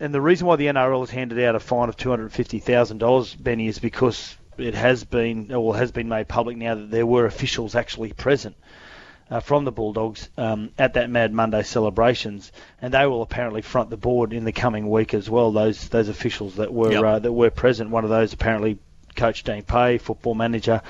[0.00, 3.78] and the reason why the NRL has handed out a fine of $250,000, Benny, is
[3.78, 8.12] because it has been, or has been made public now that there were officials actually
[8.12, 8.56] present
[9.32, 13.88] uh, from the Bulldogs um, at that Mad Monday celebrations, and they will apparently front
[13.88, 15.52] the board in the coming week as well.
[15.52, 17.04] Those those officials that were Yep.
[17.04, 17.88] uh, that were present.
[17.88, 18.78] One of those apparently
[19.16, 20.82] Coach Dean Pay, football manager,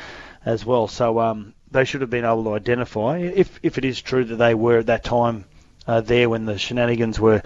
[0.45, 0.89] as well.
[0.89, 4.37] So um, they should have been able to identify if if it is true that
[4.37, 5.45] they were at that time
[5.87, 7.43] uh, there when the shenanigans were.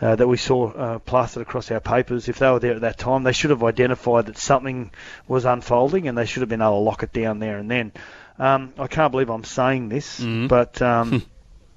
[0.00, 2.28] Uh, that we saw uh, plastered across our papers.
[2.28, 4.90] If they were there at that time, they should have identified that something
[5.28, 7.92] was unfolding, and they should have been able to lock it down there and then.
[8.38, 11.24] Um, I can't believe I'm saying this, but um,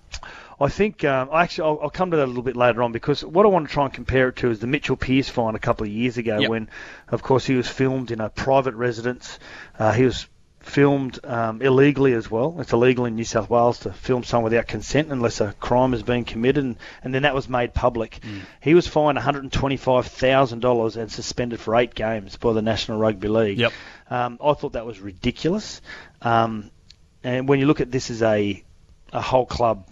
[0.60, 3.24] I think um, actually I'll, I'll come to that a little bit later on because
[3.26, 5.60] what I want to try and compare it to is the Mitchell Pearce fine a
[5.60, 6.50] couple of years ago Yep.
[6.50, 6.70] when,
[7.10, 9.38] of course, he was filmed in a private residence.
[9.78, 10.28] Uh, he was
[10.62, 12.56] filmed um, illegally as well.
[12.60, 16.02] It's illegal in New South Wales to film someone without consent unless a crime has
[16.02, 18.20] been committed, and, and then that was made public.
[18.62, 23.60] He was fined $125,000 and suspended for eight games by the National Rugby League.
[23.60, 23.74] Yep.
[24.10, 25.82] Um, I thought that was ridiculous.
[26.22, 26.70] Um,
[27.24, 28.63] and when you look at this as a
[29.13, 29.88] a whole club,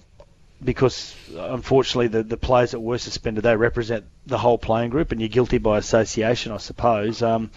[0.63, 5.19] because unfortunately the the players that were suspended they represent the whole playing group, and
[5.21, 7.21] you're guilty by association, I suppose.
[7.21, 7.51] Um,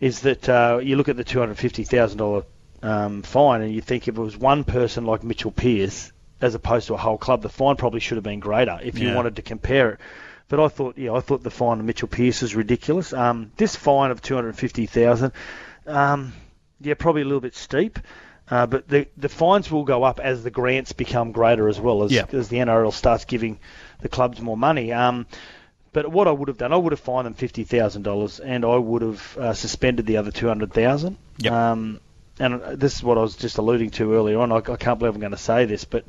[0.00, 2.42] is that uh, you look at the two hundred fifty thousand dollar
[2.82, 6.88] um, fine, and you think if it was one person like Mitchell Pearce, as opposed
[6.88, 9.14] to a whole club, the fine probably should have been greater if you Yeah.
[9.14, 10.00] wanted to compare it.
[10.48, 13.12] But I thought, yeah, I thought the fine of Mitchell Pearce is ridiculous.
[13.14, 15.32] Um, this fine of two hundred fifty thousand,
[15.86, 16.32] um,
[16.80, 17.98] yeah, probably a little bit steep.
[18.50, 22.02] Uh, but the the fines will go up as the grants become greater as well
[22.02, 22.26] as Yeah.
[22.32, 23.58] as the NRL starts giving
[24.00, 24.92] the clubs more money.
[24.92, 25.26] Um,
[25.94, 28.64] but what I would have done, I would have fined them fifty thousand dollars, and
[28.66, 31.16] I would have uh, suspended the other two hundred thousand.
[31.38, 31.52] Yep.
[31.52, 32.00] Um,
[32.38, 34.52] and uh, this is what I was just alluding to earlier on.
[34.52, 36.04] I, I can't believe I'm going to say this, but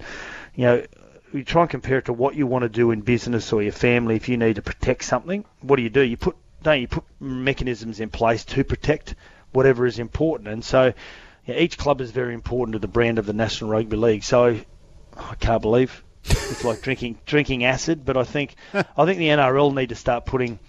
[0.56, 0.84] you know,
[1.32, 3.72] you try and compare it to what you want to do in business or your
[3.72, 4.16] family.
[4.16, 6.02] If you need to protect something, what do you do?
[6.02, 9.16] You put don't you put mechanisms in place to protect
[9.56, 10.50] whatever is important.
[10.50, 10.94] And so
[11.46, 14.24] yeah, each club is very important to the brand of the National Rugby League.
[14.24, 14.60] So
[15.18, 18.06] I can't believe it's like drinking drinking acid.
[18.06, 20.60] But I think I think the NRL need to start putting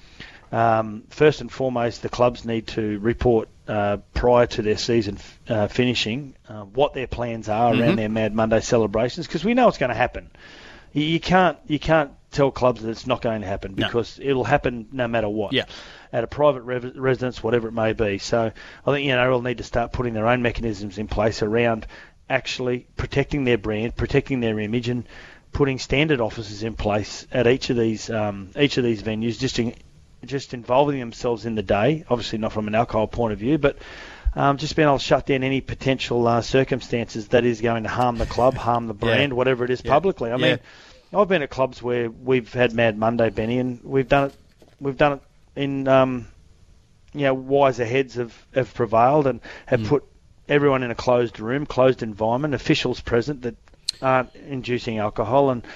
[0.53, 5.19] um, first and foremost the clubs need to report uh, prior to their season
[5.49, 7.83] uh, finishing uh, what their plans are mm-hmm.
[7.83, 10.31] around their Mad Monday celebrations because we know it's going to happen.
[10.93, 14.27] You, you, can't you can't tell clubs that it's not going to happen because no.
[14.27, 15.53] it'll happen no matter what.
[15.53, 15.65] Yeah.
[16.17, 18.17] At a private re- residence, whatever it may be.
[18.17, 18.51] So
[18.87, 21.87] I think you know they'll need to start putting their own mechanisms in place around
[22.31, 25.05] actually protecting their brand, protecting their image, and
[25.53, 29.59] putting standard officers in place at each of these um, each of these venues, just
[29.59, 29.75] in,
[30.25, 32.07] just involving themselves in the day.
[32.09, 33.77] Obviously, not from an alcohol point of view, but
[34.35, 37.91] um, just being able to shut down any potential uh, circumstances that is going to
[37.91, 39.37] harm the club, harm the brand, yeah.
[39.37, 39.93] whatever it is yeah.
[39.93, 40.31] publicly.
[40.31, 40.47] I yeah.
[40.47, 40.59] mean,
[41.15, 44.35] I've been at clubs where we've had Mad Monday, Benny, and we've done it.
[44.81, 45.21] We've done it
[45.57, 46.29] in, um,
[47.13, 49.89] you know, wiser heads have, have prevailed and have mm.
[49.89, 50.05] put
[50.49, 53.57] everyone in a closed room, closed environment, officials present that
[54.03, 55.67] aren't inducing alcohol, and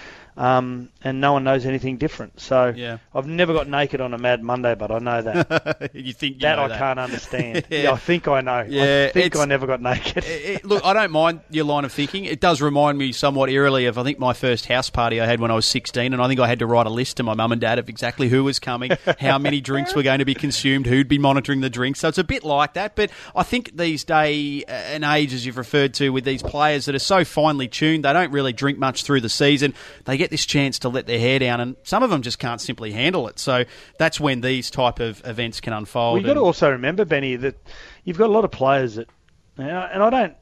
[0.41, 2.41] um, and no one knows anything different.
[2.41, 2.97] So yeah.
[3.15, 5.91] I've never got naked on a Mad Monday, but I know that.
[5.95, 6.79] you think you that I that.
[6.79, 7.67] can't understand.
[7.69, 7.79] yeah.
[7.83, 7.93] yeah.
[7.93, 8.65] I think I know.
[8.67, 10.25] Yeah, I think I never got naked.
[10.27, 12.25] it, look, I don't mind your line of thinking.
[12.25, 15.41] It does remind me somewhat eerily of I think my first house party I had
[15.41, 17.35] when I was 16, and I think I had to write a list to my
[17.35, 20.35] mum and dad of exactly who was coming, how many drinks were going to be
[20.35, 22.01] consumed, who'd be monitoring the drinks.
[22.01, 22.97] So it's a bit like that.
[22.97, 26.95] But I think these day and age, as you've referred to, with these players that
[26.95, 29.75] are so finely tuned, they don't really drink much through the season.
[30.07, 32.61] They get this chance to let their hair down, and some of them just can't
[32.61, 33.39] simply handle it.
[33.39, 33.65] So
[33.99, 36.15] that's when these type of events can unfold.
[36.15, 37.57] Well, you've got to also remember, Benny, that
[38.05, 39.09] you've got a lot of players that,
[39.59, 40.37] and I don't.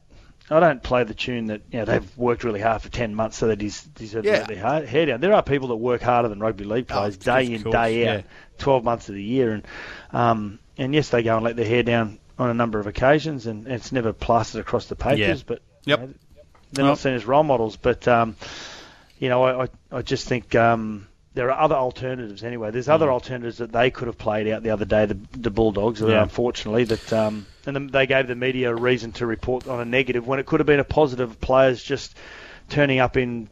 [0.50, 3.36] I don't play the tune that you know they've worked really hard for ten months
[3.36, 4.32] so they deserve yeah.
[4.32, 5.20] to let their hair down.
[5.20, 7.72] There are people that work harder than rugby league oh, players oh, day in course,
[7.74, 8.22] day out, yeah.
[8.56, 9.66] twelve months of the year, and
[10.10, 13.46] um, and yes, they go and let their hair down on a number of occasions,
[13.46, 15.44] and it's never plastered across the papers, yeah.
[15.46, 16.00] but yep.
[16.00, 16.14] You know,
[16.72, 17.76] they're well, not seen as role models.
[17.76, 18.36] But um,
[19.18, 22.70] you know, I, I just think um, there are other alternatives anyway.
[22.70, 23.12] There's other mm.
[23.12, 26.22] alternatives that they could have played out the other day, the, the Bulldogs, yeah.
[26.22, 30.26] unfortunately, that um, and they gave the media a reason to report on a negative
[30.26, 31.40] when it could have been a positive.
[31.40, 32.16] Players just
[32.68, 33.48] turning up in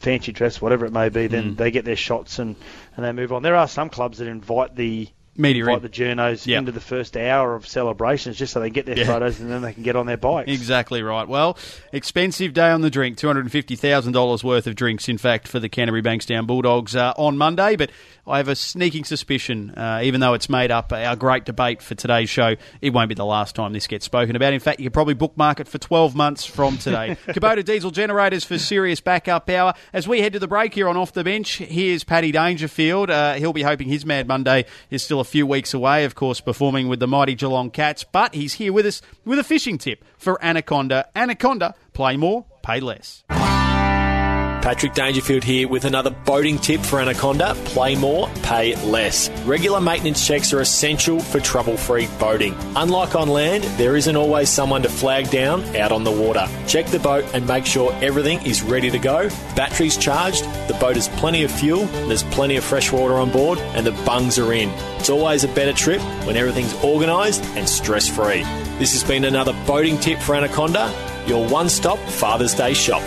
[0.00, 1.56] fancy dress, whatever it may be, then mm.
[1.56, 2.56] they get their shots and,
[2.96, 3.42] and they move on.
[3.42, 6.60] There are some clubs that invite the media invite the journos yep.
[6.60, 9.04] into the first hour of celebrations just so they get their yeah.
[9.04, 10.50] photos and then they can get on their bikes.
[10.50, 11.26] Exactly right.
[11.26, 11.58] Well,
[11.92, 13.16] expensive day on the drink.
[13.16, 16.46] Two hundred and fifty thousand dollars worth of drinks, in fact, for the Canterbury Bankstown
[16.46, 17.76] Bulldogs uh, on Monday.
[17.76, 17.90] But
[18.26, 21.94] I have a sneaking suspicion, uh, even though it's made up our great debate for
[21.94, 24.54] today's show, it won't be the last time this gets spoken about.
[24.54, 27.18] In fact, you could probably bookmark it for 12 months from today.
[27.28, 29.74] Kubota diesel generators for serious backup power.
[29.92, 33.10] As we head to the break here on Off the Bench, here's Paddy Dangerfield.
[33.10, 36.40] Uh, he'll be hoping his Mad Monday is still a few weeks away, of course,
[36.40, 40.02] performing with the mighty Geelong Cats, but he's here with us with a fishing tip
[40.16, 41.08] for Anaconda.
[41.14, 43.22] Anaconda, play more, pay less.
[44.64, 49.28] Patrick Dangerfield here with another boating tip for Anaconda play more, pay less.
[49.42, 52.54] Regular maintenance checks are essential for trouble free boating.
[52.74, 56.48] Unlike on land, there isn't always someone to flag down out on the water.
[56.66, 59.28] Check the boat and make sure everything is ready to go.
[59.54, 63.58] Batteries charged, the boat has plenty of fuel, there's plenty of fresh water on board,
[63.58, 64.70] and the bungs are in.
[64.98, 68.44] It's always a better trip when everything's organised and stress free.
[68.78, 70.90] This has been another boating tip for Anaconda,
[71.26, 73.02] your one stop Father's Day shop.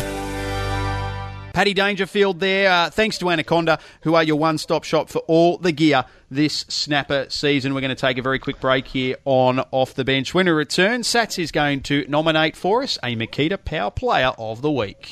[1.57, 2.71] Paddy Dangerfield there.
[2.71, 6.65] Uh, thanks to Anaconda, who are your one stop shop for all the gear this
[6.67, 7.73] snapper season.
[7.73, 10.35] We're going to take a very quick break here on Off the Bench.
[10.35, 14.61] When we return, Sats is going to nominate for us a Makita Power Player of
[14.61, 15.09] the Week.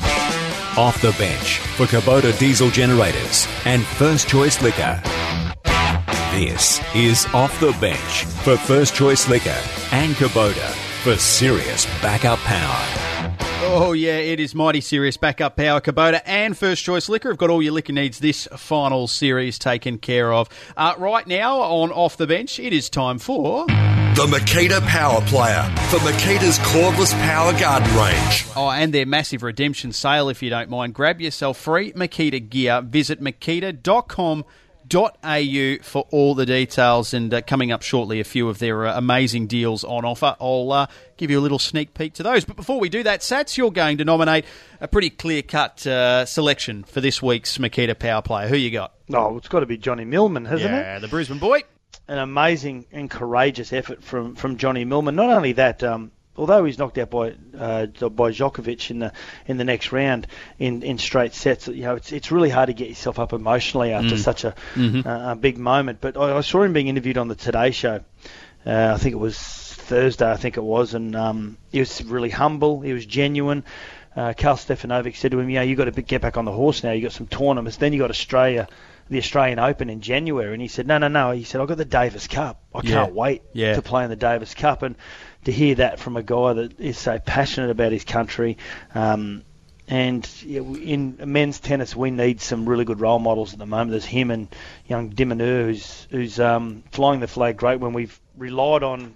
[0.78, 5.02] Off the Bench for Kubota Diesel Generators and First Choice Liquor.
[6.32, 9.60] This is Off the Bench for First Choice Liquor
[9.94, 10.70] and Kubota
[11.02, 13.15] for serious backup power.
[13.68, 15.82] Oh, yeah, it is mighty serious backup power.
[15.82, 19.98] Kubota and First Choice Liquor have got all your liquor needs this final series taken
[19.98, 20.50] care of.
[20.78, 23.66] Uh, right now, on Off the Bench, it is time for.
[23.66, 28.46] The Makita Power Player for Makita's cordless power garden range.
[28.56, 30.94] Oh, and their massive redemption sale, if you don't mind.
[30.94, 32.82] Grab yourself free Makita gear.
[32.82, 34.46] Visit makita.com.au
[34.94, 38.98] au for all the details and uh, coming up shortly a few of their uh,
[38.98, 40.36] amazing deals on offer.
[40.40, 42.46] I'll uh, give you a little sneak peek to those.
[42.46, 44.46] But before we do that, Sats, you're going to nominate
[44.80, 48.48] a pretty clear cut uh, selection for this week's Makita Power Player.
[48.48, 48.94] Who you got?
[49.14, 50.84] Oh, it's got to be Johnny Millman, hasn't yeah, it?
[50.84, 51.64] Yeah, the Brisbane boy.
[52.08, 55.16] An amazing and courageous effort from, from Johnny Millman.
[55.16, 59.14] Not only that, um, although he's knocked out by uh, by Djokovic in the
[59.48, 60.28] in the next round
[60.60, 63.94] in, in straight sets, you know it's it's really hard to get yourself up emotionally
[63.94, 64.20] after mm.
[64.20, 65.08] such a, mm-hmm.
[65.08, 66.00] uh, a big moment.
[66.02, 68.02] But I, I, saw him being interviewed on the Today Show.
[68.66, 72.32] Uh, I think it was Thursday, I think it was, and um, he was really
[72.32, 72.82] humble.
[72.82, 73.64] He was genuine.
[74.16, 76.84] Uh, Karl Stefanovic said to him, "Yeah, you got to get back on the horse
[76.84, 76.92] now.
[76.92, 77.78] You got some tournaments.
[77.78, 78.68] Then you got Australia,
[79.10, 81.78] the Australian Open in January." And he said, "No, no, no." He said, "I've got
[81.78, 82.64] the Davis Cup.
[82.74, 82.92] I Yeah.
[82.92, 83.76] can't wait Yeah.
[83.76, 84.96] to play in the Davis Cup." And
[85.46, 88.58] to hear that from a guy that is so passionate about his country.
[88.94, 89.44] Um,
[89.88, 93.92] and in men's tennis, we need some really good role models at the moment.
[93.92, 94.48] There's him and
[94.88, 97.80] young de Minaur, who's who's um, flying the flag great.
[97.80, 99.16] When we've relied on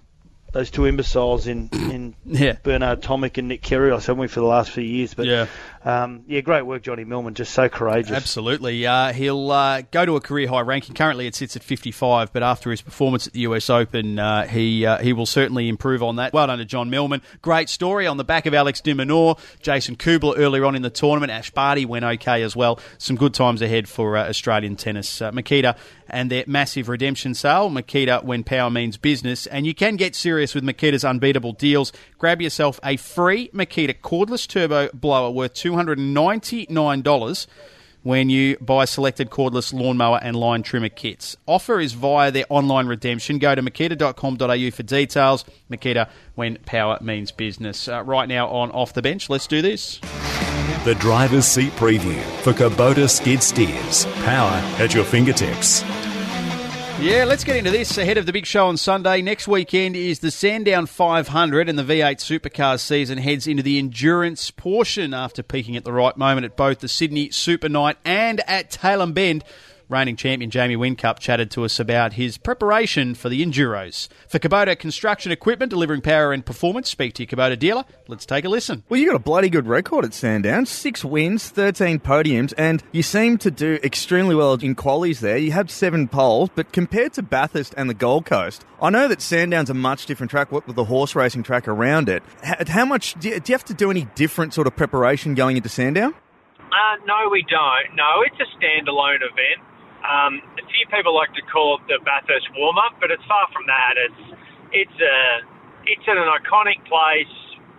[0.52, 2.56] those two imbeciles in in Yeah.
[2.62, 5.12] Bernard Tomic and Nick Kyrgios, haven't we, for the last few years?
[5.14, 5.46] But Yeah.
[5.82, 7.34] Um, yeah, great work, Johnny Millman.
[7.34, 8.14] Just so courageous.
[8.14, 8.86] Absolutely.
[8.86, 10.94] Uh, he'll uh, go to a career high ranking.
[10.94, 14.84] Currently, it sits at 55, but after his performance at the US Open, uh, he
[14.84, 16.32] uh, he will certainly improve on that.
[16.32, 17.22] Well done to John Millman.
[17.40, 20.90] Great story on the back of Alex de Minaur, Jason Kubler earlier on in the
[20.90, 21.32] tournament.
[21.32, 22.78] Ash Barty went okay as well.
[22.98, 25.22] Some good times ahead for uh, Australian tennis.
[25.22, 25.76] Uh, Makita
[26.10, 27.70] and their massive redemption sale.
[27.70, 29.46] Makita when power means business.
[29.46, 31.92] And you can get serious with Makita's unbeatable deals.
[32.18, 37.46] Grab yourself a free Makita cordless turbo blower worth $299
[38.02, 41.36] when you buy selected cordless lawnmower and line trimmer kits.
[41.46, 43.38] Offer is via their online redemption.
[43.38, 45.44] Go to makita.com.au for details.
[45.70, 47.88] Makita when power means business.
[47.88, 50.00] Uh, right now on Off the Bench, let's do this.
[50.84, 54.06] The driver's seat preview for Kubota Skid Steers.
[54.24, 55.84] Power at your fingertips.
[57.00, 59.22] Yeah, let's get into this ahead of the big show on Sunday.
[59.22, 64.50] Next weekend is the Sandown 500, and the V8 Supercars season heads into the endurance
[64.50, 68.70] portion after peaking at the right moment at both the Sydney Super Night and at
[68.70, 69.44] Tailem Bend.
[69.90, 74.08] Reigning champion Jamie Whincup chatted to us about his preparation for the Enduros.
[74.28, 77.84] For Kubota Construction Equipment, delivering power and performance, speak to your Kubota dealer.
[78.06, 78.84] Let's take a listen.
[78.88, 80.66] Well, you got a bloody good record at Sandown.
[80.66, 85.36] Six wins, 13 podiums, and you seem to do extremely well in qualies there.
[85.36, 89.20] You had seven poles, but compared to Bathurst and the Gold Coast, I know that
[89.20, 92.22] Sandown's a much different track with the horse racing track around it.
[92.44, 95.56] How much do you, do you have to do any different sort of preparation going
[95.56, 96.14] into Sandown?
[96.60, 97.96] Uh, no, we don't.
[97.96, 99.66] No, it's a standalone event.
[100.00, 103.46] Um, a few people like to call it the Bathurst warm up, but it's far
[103.52, 103.94] from that.
[104.00, 104.24] It's
[104.72, 105.18] it's a
[105.84, 107.34] it's an iconic place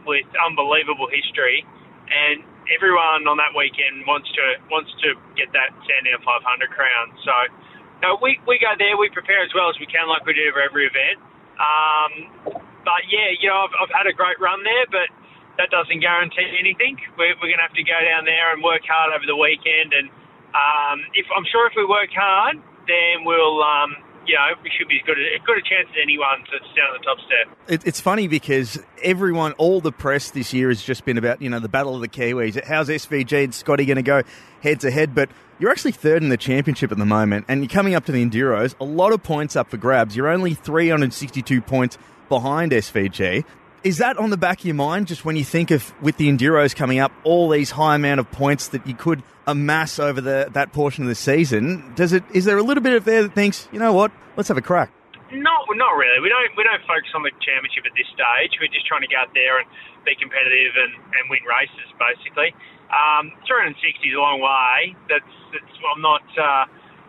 [0.06, 1.66] with unbelievable history,
[2.10, 7.06] and everyone on that weekend wants to wants to get that Sandown 500 crown.
[7.26, 7.34] So,
[8.06, 8.98] no, we we go there.
[8.98, 11.18] We prepare as well as we can, like we do for every event.
[11.58, 12.12] Um,
[12.86, 15.10] but yeah, you know, I've, I've had a great run there, but
[15.62, 16.98] that doesn't guarantee anything.
[17.18, 19.94] We're, we're going to have to go down there and work hard over the weekend.
[19.94, 20.10] And
[20.56, 24.88] um, if I'm sure if we work hard, then we'll, um, you know, we should
[24.88, 27.18] be as good a, as good a chance as anyone to stand on the top
[27.26, 27.58] step.
[27.68, 31.50] It, it's funny because everyone, all the press this year has just been about, you
[31.50, 32.64] know, the battle of the Kiwis.
[32.66, 34.24] How's SVG and Scotty going to go
[34.62, 35.16] head to head?
[35.16, 38.12] But you're actually third in the championship at the moment, and you're coming up to
[38.12, 38.76] the Enduros.
[38.80, 40.16] A lot of points up for grabs.
[40.16, 41.98] You're only 362 points
[42.30, 43.46] behind SVG.
[43.84, 46.30] Is that on the back of your mind just when you think of with the
[46.30, 50.50] Enduros coming up, all these high amount of points that you could amass over the,
[50.54, 51.94] that portion of the season?
[51.96, 52.24] Does it?
[52.34, 54.62] Is there a little bit of there that thinks, you know what, let's have a
[54.62, 54.92] crack?
[55.32, 56.20] Not, not really.
[56.20, 58.52] We don't we don't focus on the championship at this stage.
[58.60, 59.68] We're just trying to go out there and
[60.04, 62.52] be competitive and, and win races, basically.
[62.92, 64.92] Um, 360 is a long way.
[65.08, 66.26] That's, that's I'm not.
[66.36, 66.66] Uh,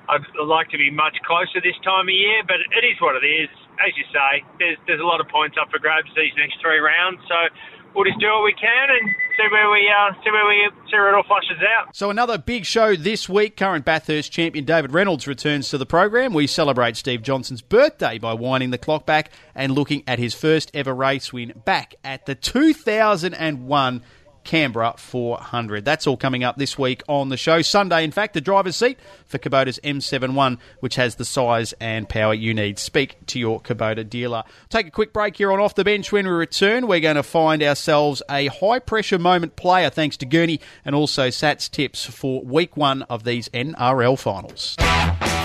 [0.07, 3.27] I'd like to be much closer this time of year, but it is what it
[3.27, 3.51] is.
[3.83, 6.79] As you say, there's there's a lot of points up for grabs these next three
[6.79, 7.18] rounds.
[7.27, 7.38] So
[7.94, 10.96] we'll just do what we can and see where we uh, see where we see
[10.96, 11.94] where it all flushes out.
[11.94, 13.57] So another big show this week.
[13.57, 16.35] Current Bathurst champion David Reynolds returns to the program.
[16.35, 20.70] We celebrate Steve Johnson's birthday by winding the clock back and looking at his first
[20.74, 24.02] ever race win back at the 2001
[24.44, 25.85] Canberra 400.
[25.85, 27.62] That's all coming up this week on the show.
[27.62, 32.35] Sunday, in fact, the driver's seat for Kubota's M71, which has the size and power
[32.35, 32.78] you need.
[32.78, 34.44] Speak to your Kubota dealer.
[34.68, 36.12] Take a quick break here on Off the Bench.
[36.12, 40.26] When we return, we're going to find ourselves a high pressure moment player thanks to
[40.26, 44.76] Gerni and also Satts tips for week one of these NRL finals.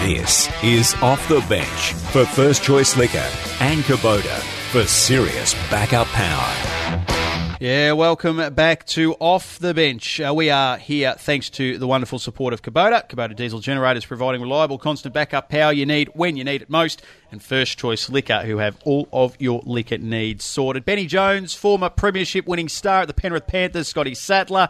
[0.01, 3.29] This is Off the Bench for First Choice Liquor
[3.59, 4.39] and Kubota
[4.71, 7.26] for serious backup power.
[7.59, 10.21] Yeah, welcome back to Off the Bench.
[10.21, 13.09] Uh, we are here thanks to the wonderful support of Kubota.
[13.09, 17.01] Kubota diesel generators providing reliable, constant backup power you need when you need it most.
[17.31, 20.85] And First Choice Liquor, who have all of your liquor needs sorted.
[20.85, 24.69] Benny Jones, former Premiership winning star at the Penrith Panthers, Scotty Sattler.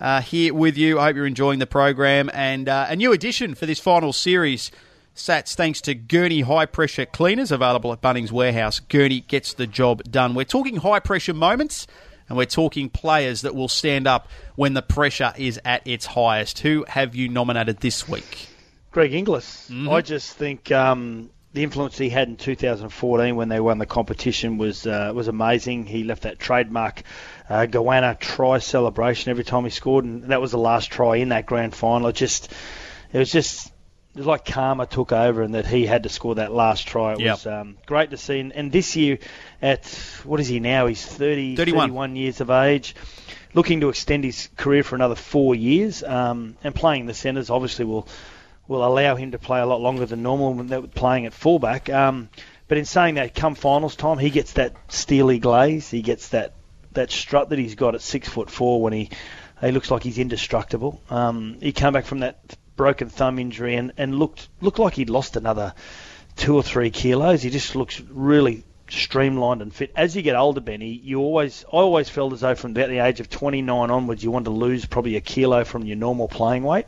[0.00, 0.98] Uh, here with you.
[0.98, 2.30] I hope you're enjoying the program.
[2.32, 4.70] And uh, a new addition for this final series.
[5.12, 8.80] Satts, thanks to Gerni High Pressure Cleaners, available at Bunnings Warehouse.
[8.80, 10.34] Gerni gets the job done.
[10.34, 11.86] We're talking high pressure moments,
[12.28, 16.60] and we're talking players that will stand up when the pressure is at its highest.
[16.60, 18.48] Who have you nominated this week?
[18.90, 19.70] Greg Inglis.
[19.88, 24.58] I just think um, the influence he had in 2014 when they won the competition
[24.58, 25.86] was uh, was amazing.
[25.86, 27.02] He left that trademark
[27.48, 31.30] uh, Goanna try celebration every time he scored, and that was the last try in
[31.30, 32.08] that grand final.
[32.08, 32.52] It just
[33.12, 33.71] it was just
[34.14, 37.12] it was like karma took over, and that he had to score that last try.
[37.12, 37.30] It Yep.
[37.32, 38.40] was um, great to see.
[38.40, 39.18] And, and this year,
[39.60, 39.86] at
[40.24, 40.86] what is he now?
[40.86, 41.88] He's 30, 31.
[41.88, 42.94] 31 years of age.
[43.54, 47.84] Looking to extend his career for another four years, um, and playing the centres obviously
[47.84, 48.06] will
[48.68, 51.90] will allow him to play a lot longer than normal when playing at fullback.
[51.90, 52.30] Um,
[52.68, 55.90] but in saying that, come finals time, he gets that steely glaze.
[55.90, 56.54] He gets that
[56.92, 59.10] that strut that he's got at six foot four when he
[59.60, 61.02] he looks like he's indestructible.
[61.10, 62.38] Um, he came back from that
[62.76, 65.74] broken thumb injury and, and looked looked like he'd lost another
[66.36, 67.42] two or three kilos.
[67.42, 69.92] He just looks really streamlined and fit.
[69.96, 72.98] As you get older, Benny, you always I always felt as though from about the
[72.98, 76.62] age of 29 onwards, you want to lose probably a kilo from your normal playing
[76.62, 76.86] weight.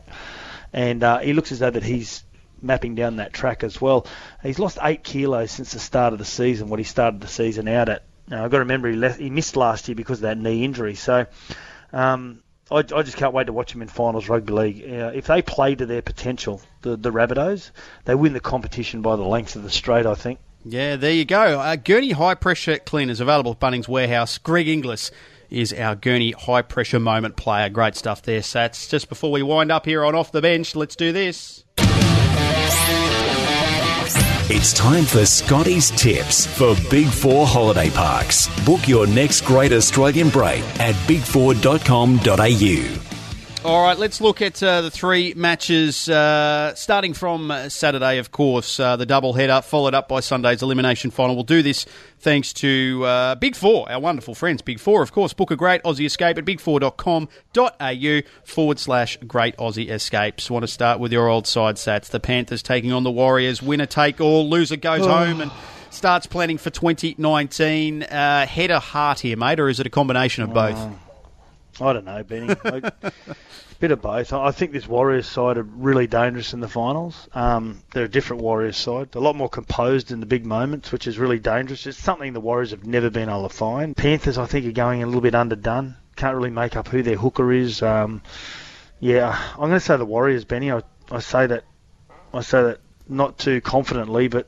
[0.73, 2.23] And uh, he looks as though that he's
[2.61, 4.07] mapping down that track as well.
[4.43, 6.69] He's lost eight kilos since the start of the season.
[6.69, 8.03] What he started the season out at.
[8.27, 10.63] Now, I've got to remember he, left, he missed last year because of that knee
[10.63, 10.95] injury.
[10.95, 11.27] So
[11.93, 12.41] um,
[12.71, 14.83] I, I just can't wait to watch him in finals rugby league.
[14.83, 17.71] Uh, if they play to their potential, the the Rabbitohs,
[18.05, 20.05] they win the competition by the length of the straight.
[20.05, 20.39] I think.
[20.63, 21.59] Yeah, there you go.
[21.59, 24.39] Uh, Gerni high pressure cleaners available at Bunnings Warehouse.
[24.39, 25.11] Greg Inglis
[25.51, 27.69] is our Gerni high pressure moment player.
[27.69, 28.87] Great stuff there, Satts.
[28.87, 31.64] Just before we wind up here on Off the Bench, let's do this.
[34.47, 38.47] It's time for Scotty's tips for Big Four holiday parks.
[38.63, 43.14] Book your next great Australian break at big4.com.au.
[43.65, 48.31] All right, let's look at uh, the three matches, uh, starting from uh, Saturday, of
[48.31, 51.33] course, uh, the double header, followed up by Sunday's elimination final.
[51.33, 51.87] We'll do this
[52.19, 55.33] thanks to uh, Big Four, our wonderful friends, Big Four, of course.
[55.33, 60.51] Book a great Aussie escape at big4.com.au forward slash great Aussie escapes.
[60.51, 62.09] Want to start with your old side satts.
[62.09, 63.63] The Panthers taking on the Warriors.
[63.63, 65.51] Winner take all, loser goes home and
[65.89, 68.03] starts planning for 2019.
[68.03, 70.77] Uh, head or heart here, mate, or is it a combination of both?
[71.81, 72.55] I don't know, Benny.
[72.65, 72.91] I,
[73.79, 74.31] bit of both.
[74.31, 77.27] I I think this Warriors side are really dangerous in the finals.
[77.33, 81.07] Um, they're a different Warriors side, a lot more composed in the big moments, which
[81.07, 81.85] is really dangerous.
[81.85, 83.95] It's something the Warriors have never been able to find.
[83.97, 85.95] Panthers, I think, are going a little bit underdone.
[86.15, 87.81] Can't really make up who their hooker is.
[87.81, 88.21] Um,
[89.01, 90.71] yeah, I'm going to say the Warriors, Benny.
[90.71, 91.65] I, I say that,
[92.33, 94.47] I say that not too confidently, but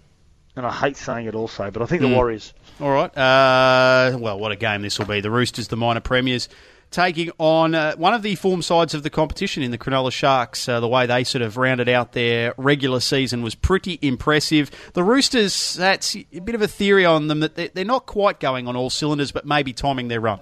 [0.56, 2.16] and I hate saying it also, but I think the Mm.
[2.16, 2.52] Warriors.
[2.82, 3.16] All right.
[3.16, 5.20] Uh, well, what a game this will be.
[5.22, 6.50] The Roosters, the minor premiers,
[6.90, 10.68] taking on uh, one of the form sides of the competition in the Cronulla Sharks.
[10.70, 14.72] Uh, the way they sort of rounded out their regular season was pretty impressive.
[14.94, 18.40] The Roosters, that's a bit of a theory on them that they- they're not quite
[18.40, 20.40] going on all cylinders, but maybe timing their run.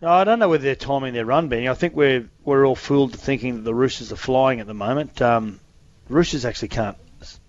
[0.00, 1.68] No, I don't know whether they're timing their run, Benny.
[1.68, 4.74] I think we're we're all fooled to thinking that the Roosters are flying at the
[4.74, 5.22] moment.
[5.22, 5.60] Um,
[6.08, 6.96] the Roosters actually can't.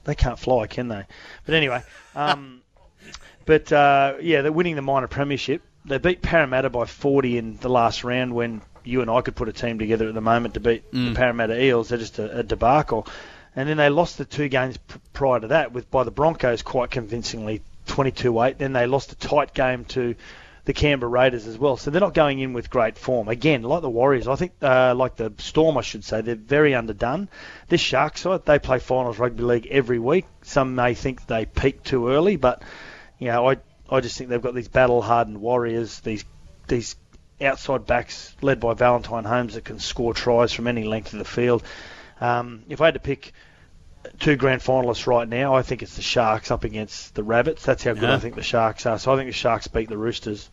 [0.03, 1.03] They can't fly, can they?
[1.47, 1.81] But anyway,
[2.15, 2.61] um,
[3.45, 5.63] but uh, yeah, they're winning the minor premiership.
[5.85, 9.49] They beat Parramatta by 40 in the last round when you and I could put
[9.49, 11.15] a team together at the moment to beat the Mm.
[11.15, 11.89] Parramatta Eels.
[11.89, 13.07] They're just a, a debacle.
[13.55, 16.61] And then they lost the two games p- prior to that with by the Broncos
[16.63, 18.57] quite convincingly, 22-8.
[18.57, 20.15] Then they lost a tight game to
[20.65, 21.75] the Canberra Raiders as well.
[21.77, 23.27] So they're not going in with great form.
[23.27, 26.73] Again, like the Warriors, I think, uh, like the Storm, I should say, they're very
[26.73, 27.27] underdone.
[27.67, 30.25] This Sharks side, they play finals rugby league every week.
[30.43, 32.63] Some may think they peaked too early, but
[33.19, 33.57] you know, I
[33.93, 36.25] I just think they've got these battle-hardened Warriors, these
[36.67, 36.95] these
[37.41, 41.25] outside backs led by Valentine Holmes that can score tries from any length of the
[41.25, 41.63] field.
[42.19, 43.33] Um, if I had to pick
[44.19, 47.63] two grand finalists right now, I think it's the Sharks up against the Rabbits.
[47.63, 48.15] That's how good Yeah.
[48.15, 48.97] I think the Sharks are.
[48.97, 50.49] So I think the Sharks beat the Roosters.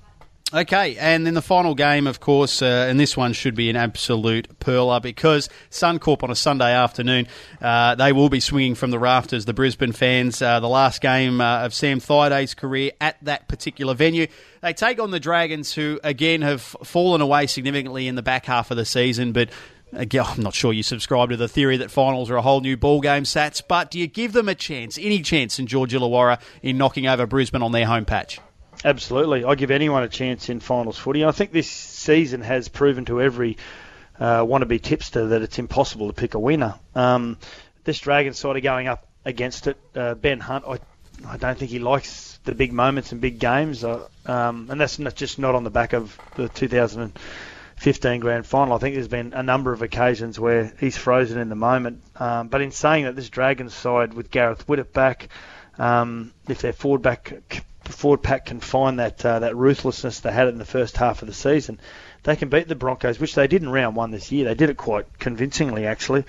[0.53, 3.77] Okay, and then the final game, of course, uh, and this one should be an
[3.77, 7.29] absolute perler because Suncorp on a Sunday afternoon,
[7.63, 9.45] uh, they will be swinging from the rafters.
[9.45, 13.95] The Brisbane fans, uh, the last game uh, of Sam Thaiday's career at that particular
[13.95, 14.27] venue.
[14.61, 18.73] They take on the Dragons, who again have fallen away significantly in the back half
[18.73, 19.51] of the season, but.
[19.93, 22.77] Again, I'm not sure you subscribe to the theory that finals are a whole new
[22.77, 26.41] ball game, Satts, but do you give them a chance, any chance in George Illawarra
[26.63, 28.39] in knocking over Brisbane on their home patch?
[28.85, 29.45] Absolutely.
[29.45, 31.25] I give anyone a chance in finals footy.
[31.25, 33.59] I think this season has proven to every
[34.19, 36.75] uh, wannabe tipster that it's impossible to pick a winner.
[36.95, 37.39] Um,
[37.85, 39.77] this Dragons side are going up against it.
[39.95, 40.79] Uh, ben Hunt, I,
[41.27, 44.99] I don't think he likes the big moments and big games, uh, um, and that's
[44.99, 48.75] not, just not on the back of the 2015 grand final.
[48.75, 52.03] I think there's been a number of occasions where he's frozen in the moment.
[52.17, 55.29] Um, but in saying that, this Dragons side with Gareth Widdop back,
[55.79, 57.33] um, if their forward back
[57.91, 61.29] forward pack can find that uh, that ruthlessness they had in the first half of
[61.29, 61.81] the season,
[62.23, 64.45] they can beat the Broncos, which they did in round one this year.
[64.47, 66.25] They did it quite convincingly, actually.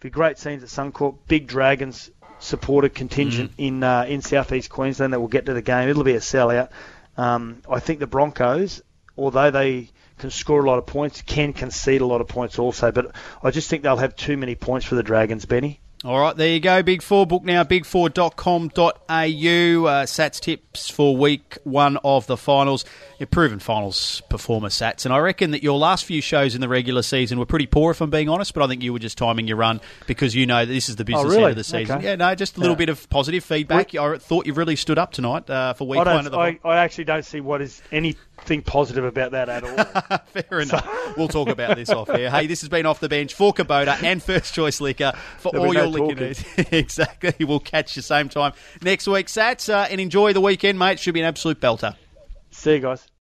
[0.00, 1.16] Be great scenes at Suncorp.
[1.28, 3.62] Big Dragons supporter contingent Mm-hmm.
[3.62, 5.88] in uh, in southeast Queensland that will get to the game.
[5.88, 6.68] It'll be a sellout.
[7.16, 8.82] Um, I think the Broncos,
[9.16, 12.92] although they can score a lot of points, can concede a lot of points also.
[12.92, 15.80] But I just think they'll have too many points for the Dragons, Benny.
[16.04, 16.82] All right, there you go.
[16.82, 19.86] Big Four book now, big4.com.au.
[19.86, 22.84] Uh, Satts tips for week one of the finals.
[23.18, 25.04] You're proven finals performer, Satts.
[25.04, 27.92] And I reckon that your last few shows in the regular season were pretty poor,
[27.92, 30.46] if I'm being honest, but I think you were just timing your run because you
[30.46, 31.42] know that this is the business Oh, really?
[31.44, 31.98] end of the season.
[31.98, 32.06] Okay.
[32.06, 32.78] Yeah, no, just a little Yeah.
[32.78, 33.94] bit of positive feedback.
[33.94, 36.58] I thought you really stood up tonight uh, for week I, one of the I,
[36.64, 40.18] I actually don't see what is anything positive about that at all.
[40.42, 40.88] Fair enough.
[41.16, 42.28] We'll talk about this off here.
[42.28, 45.68] Hey, this has been off the bench for Kubota and First Choice Liquor for There'll
[45.68, 46.44] all your no liquor needs.
[46.72, 47.44] exactly.
[47.44, 48.52] We'll catch you same time
[48.82, 50.98] next week, Satts, uh, and enjoy the weekend, mate.
[50.98, 51.94] Should be an absolute belter.
[52.54, 53.13] See you guys.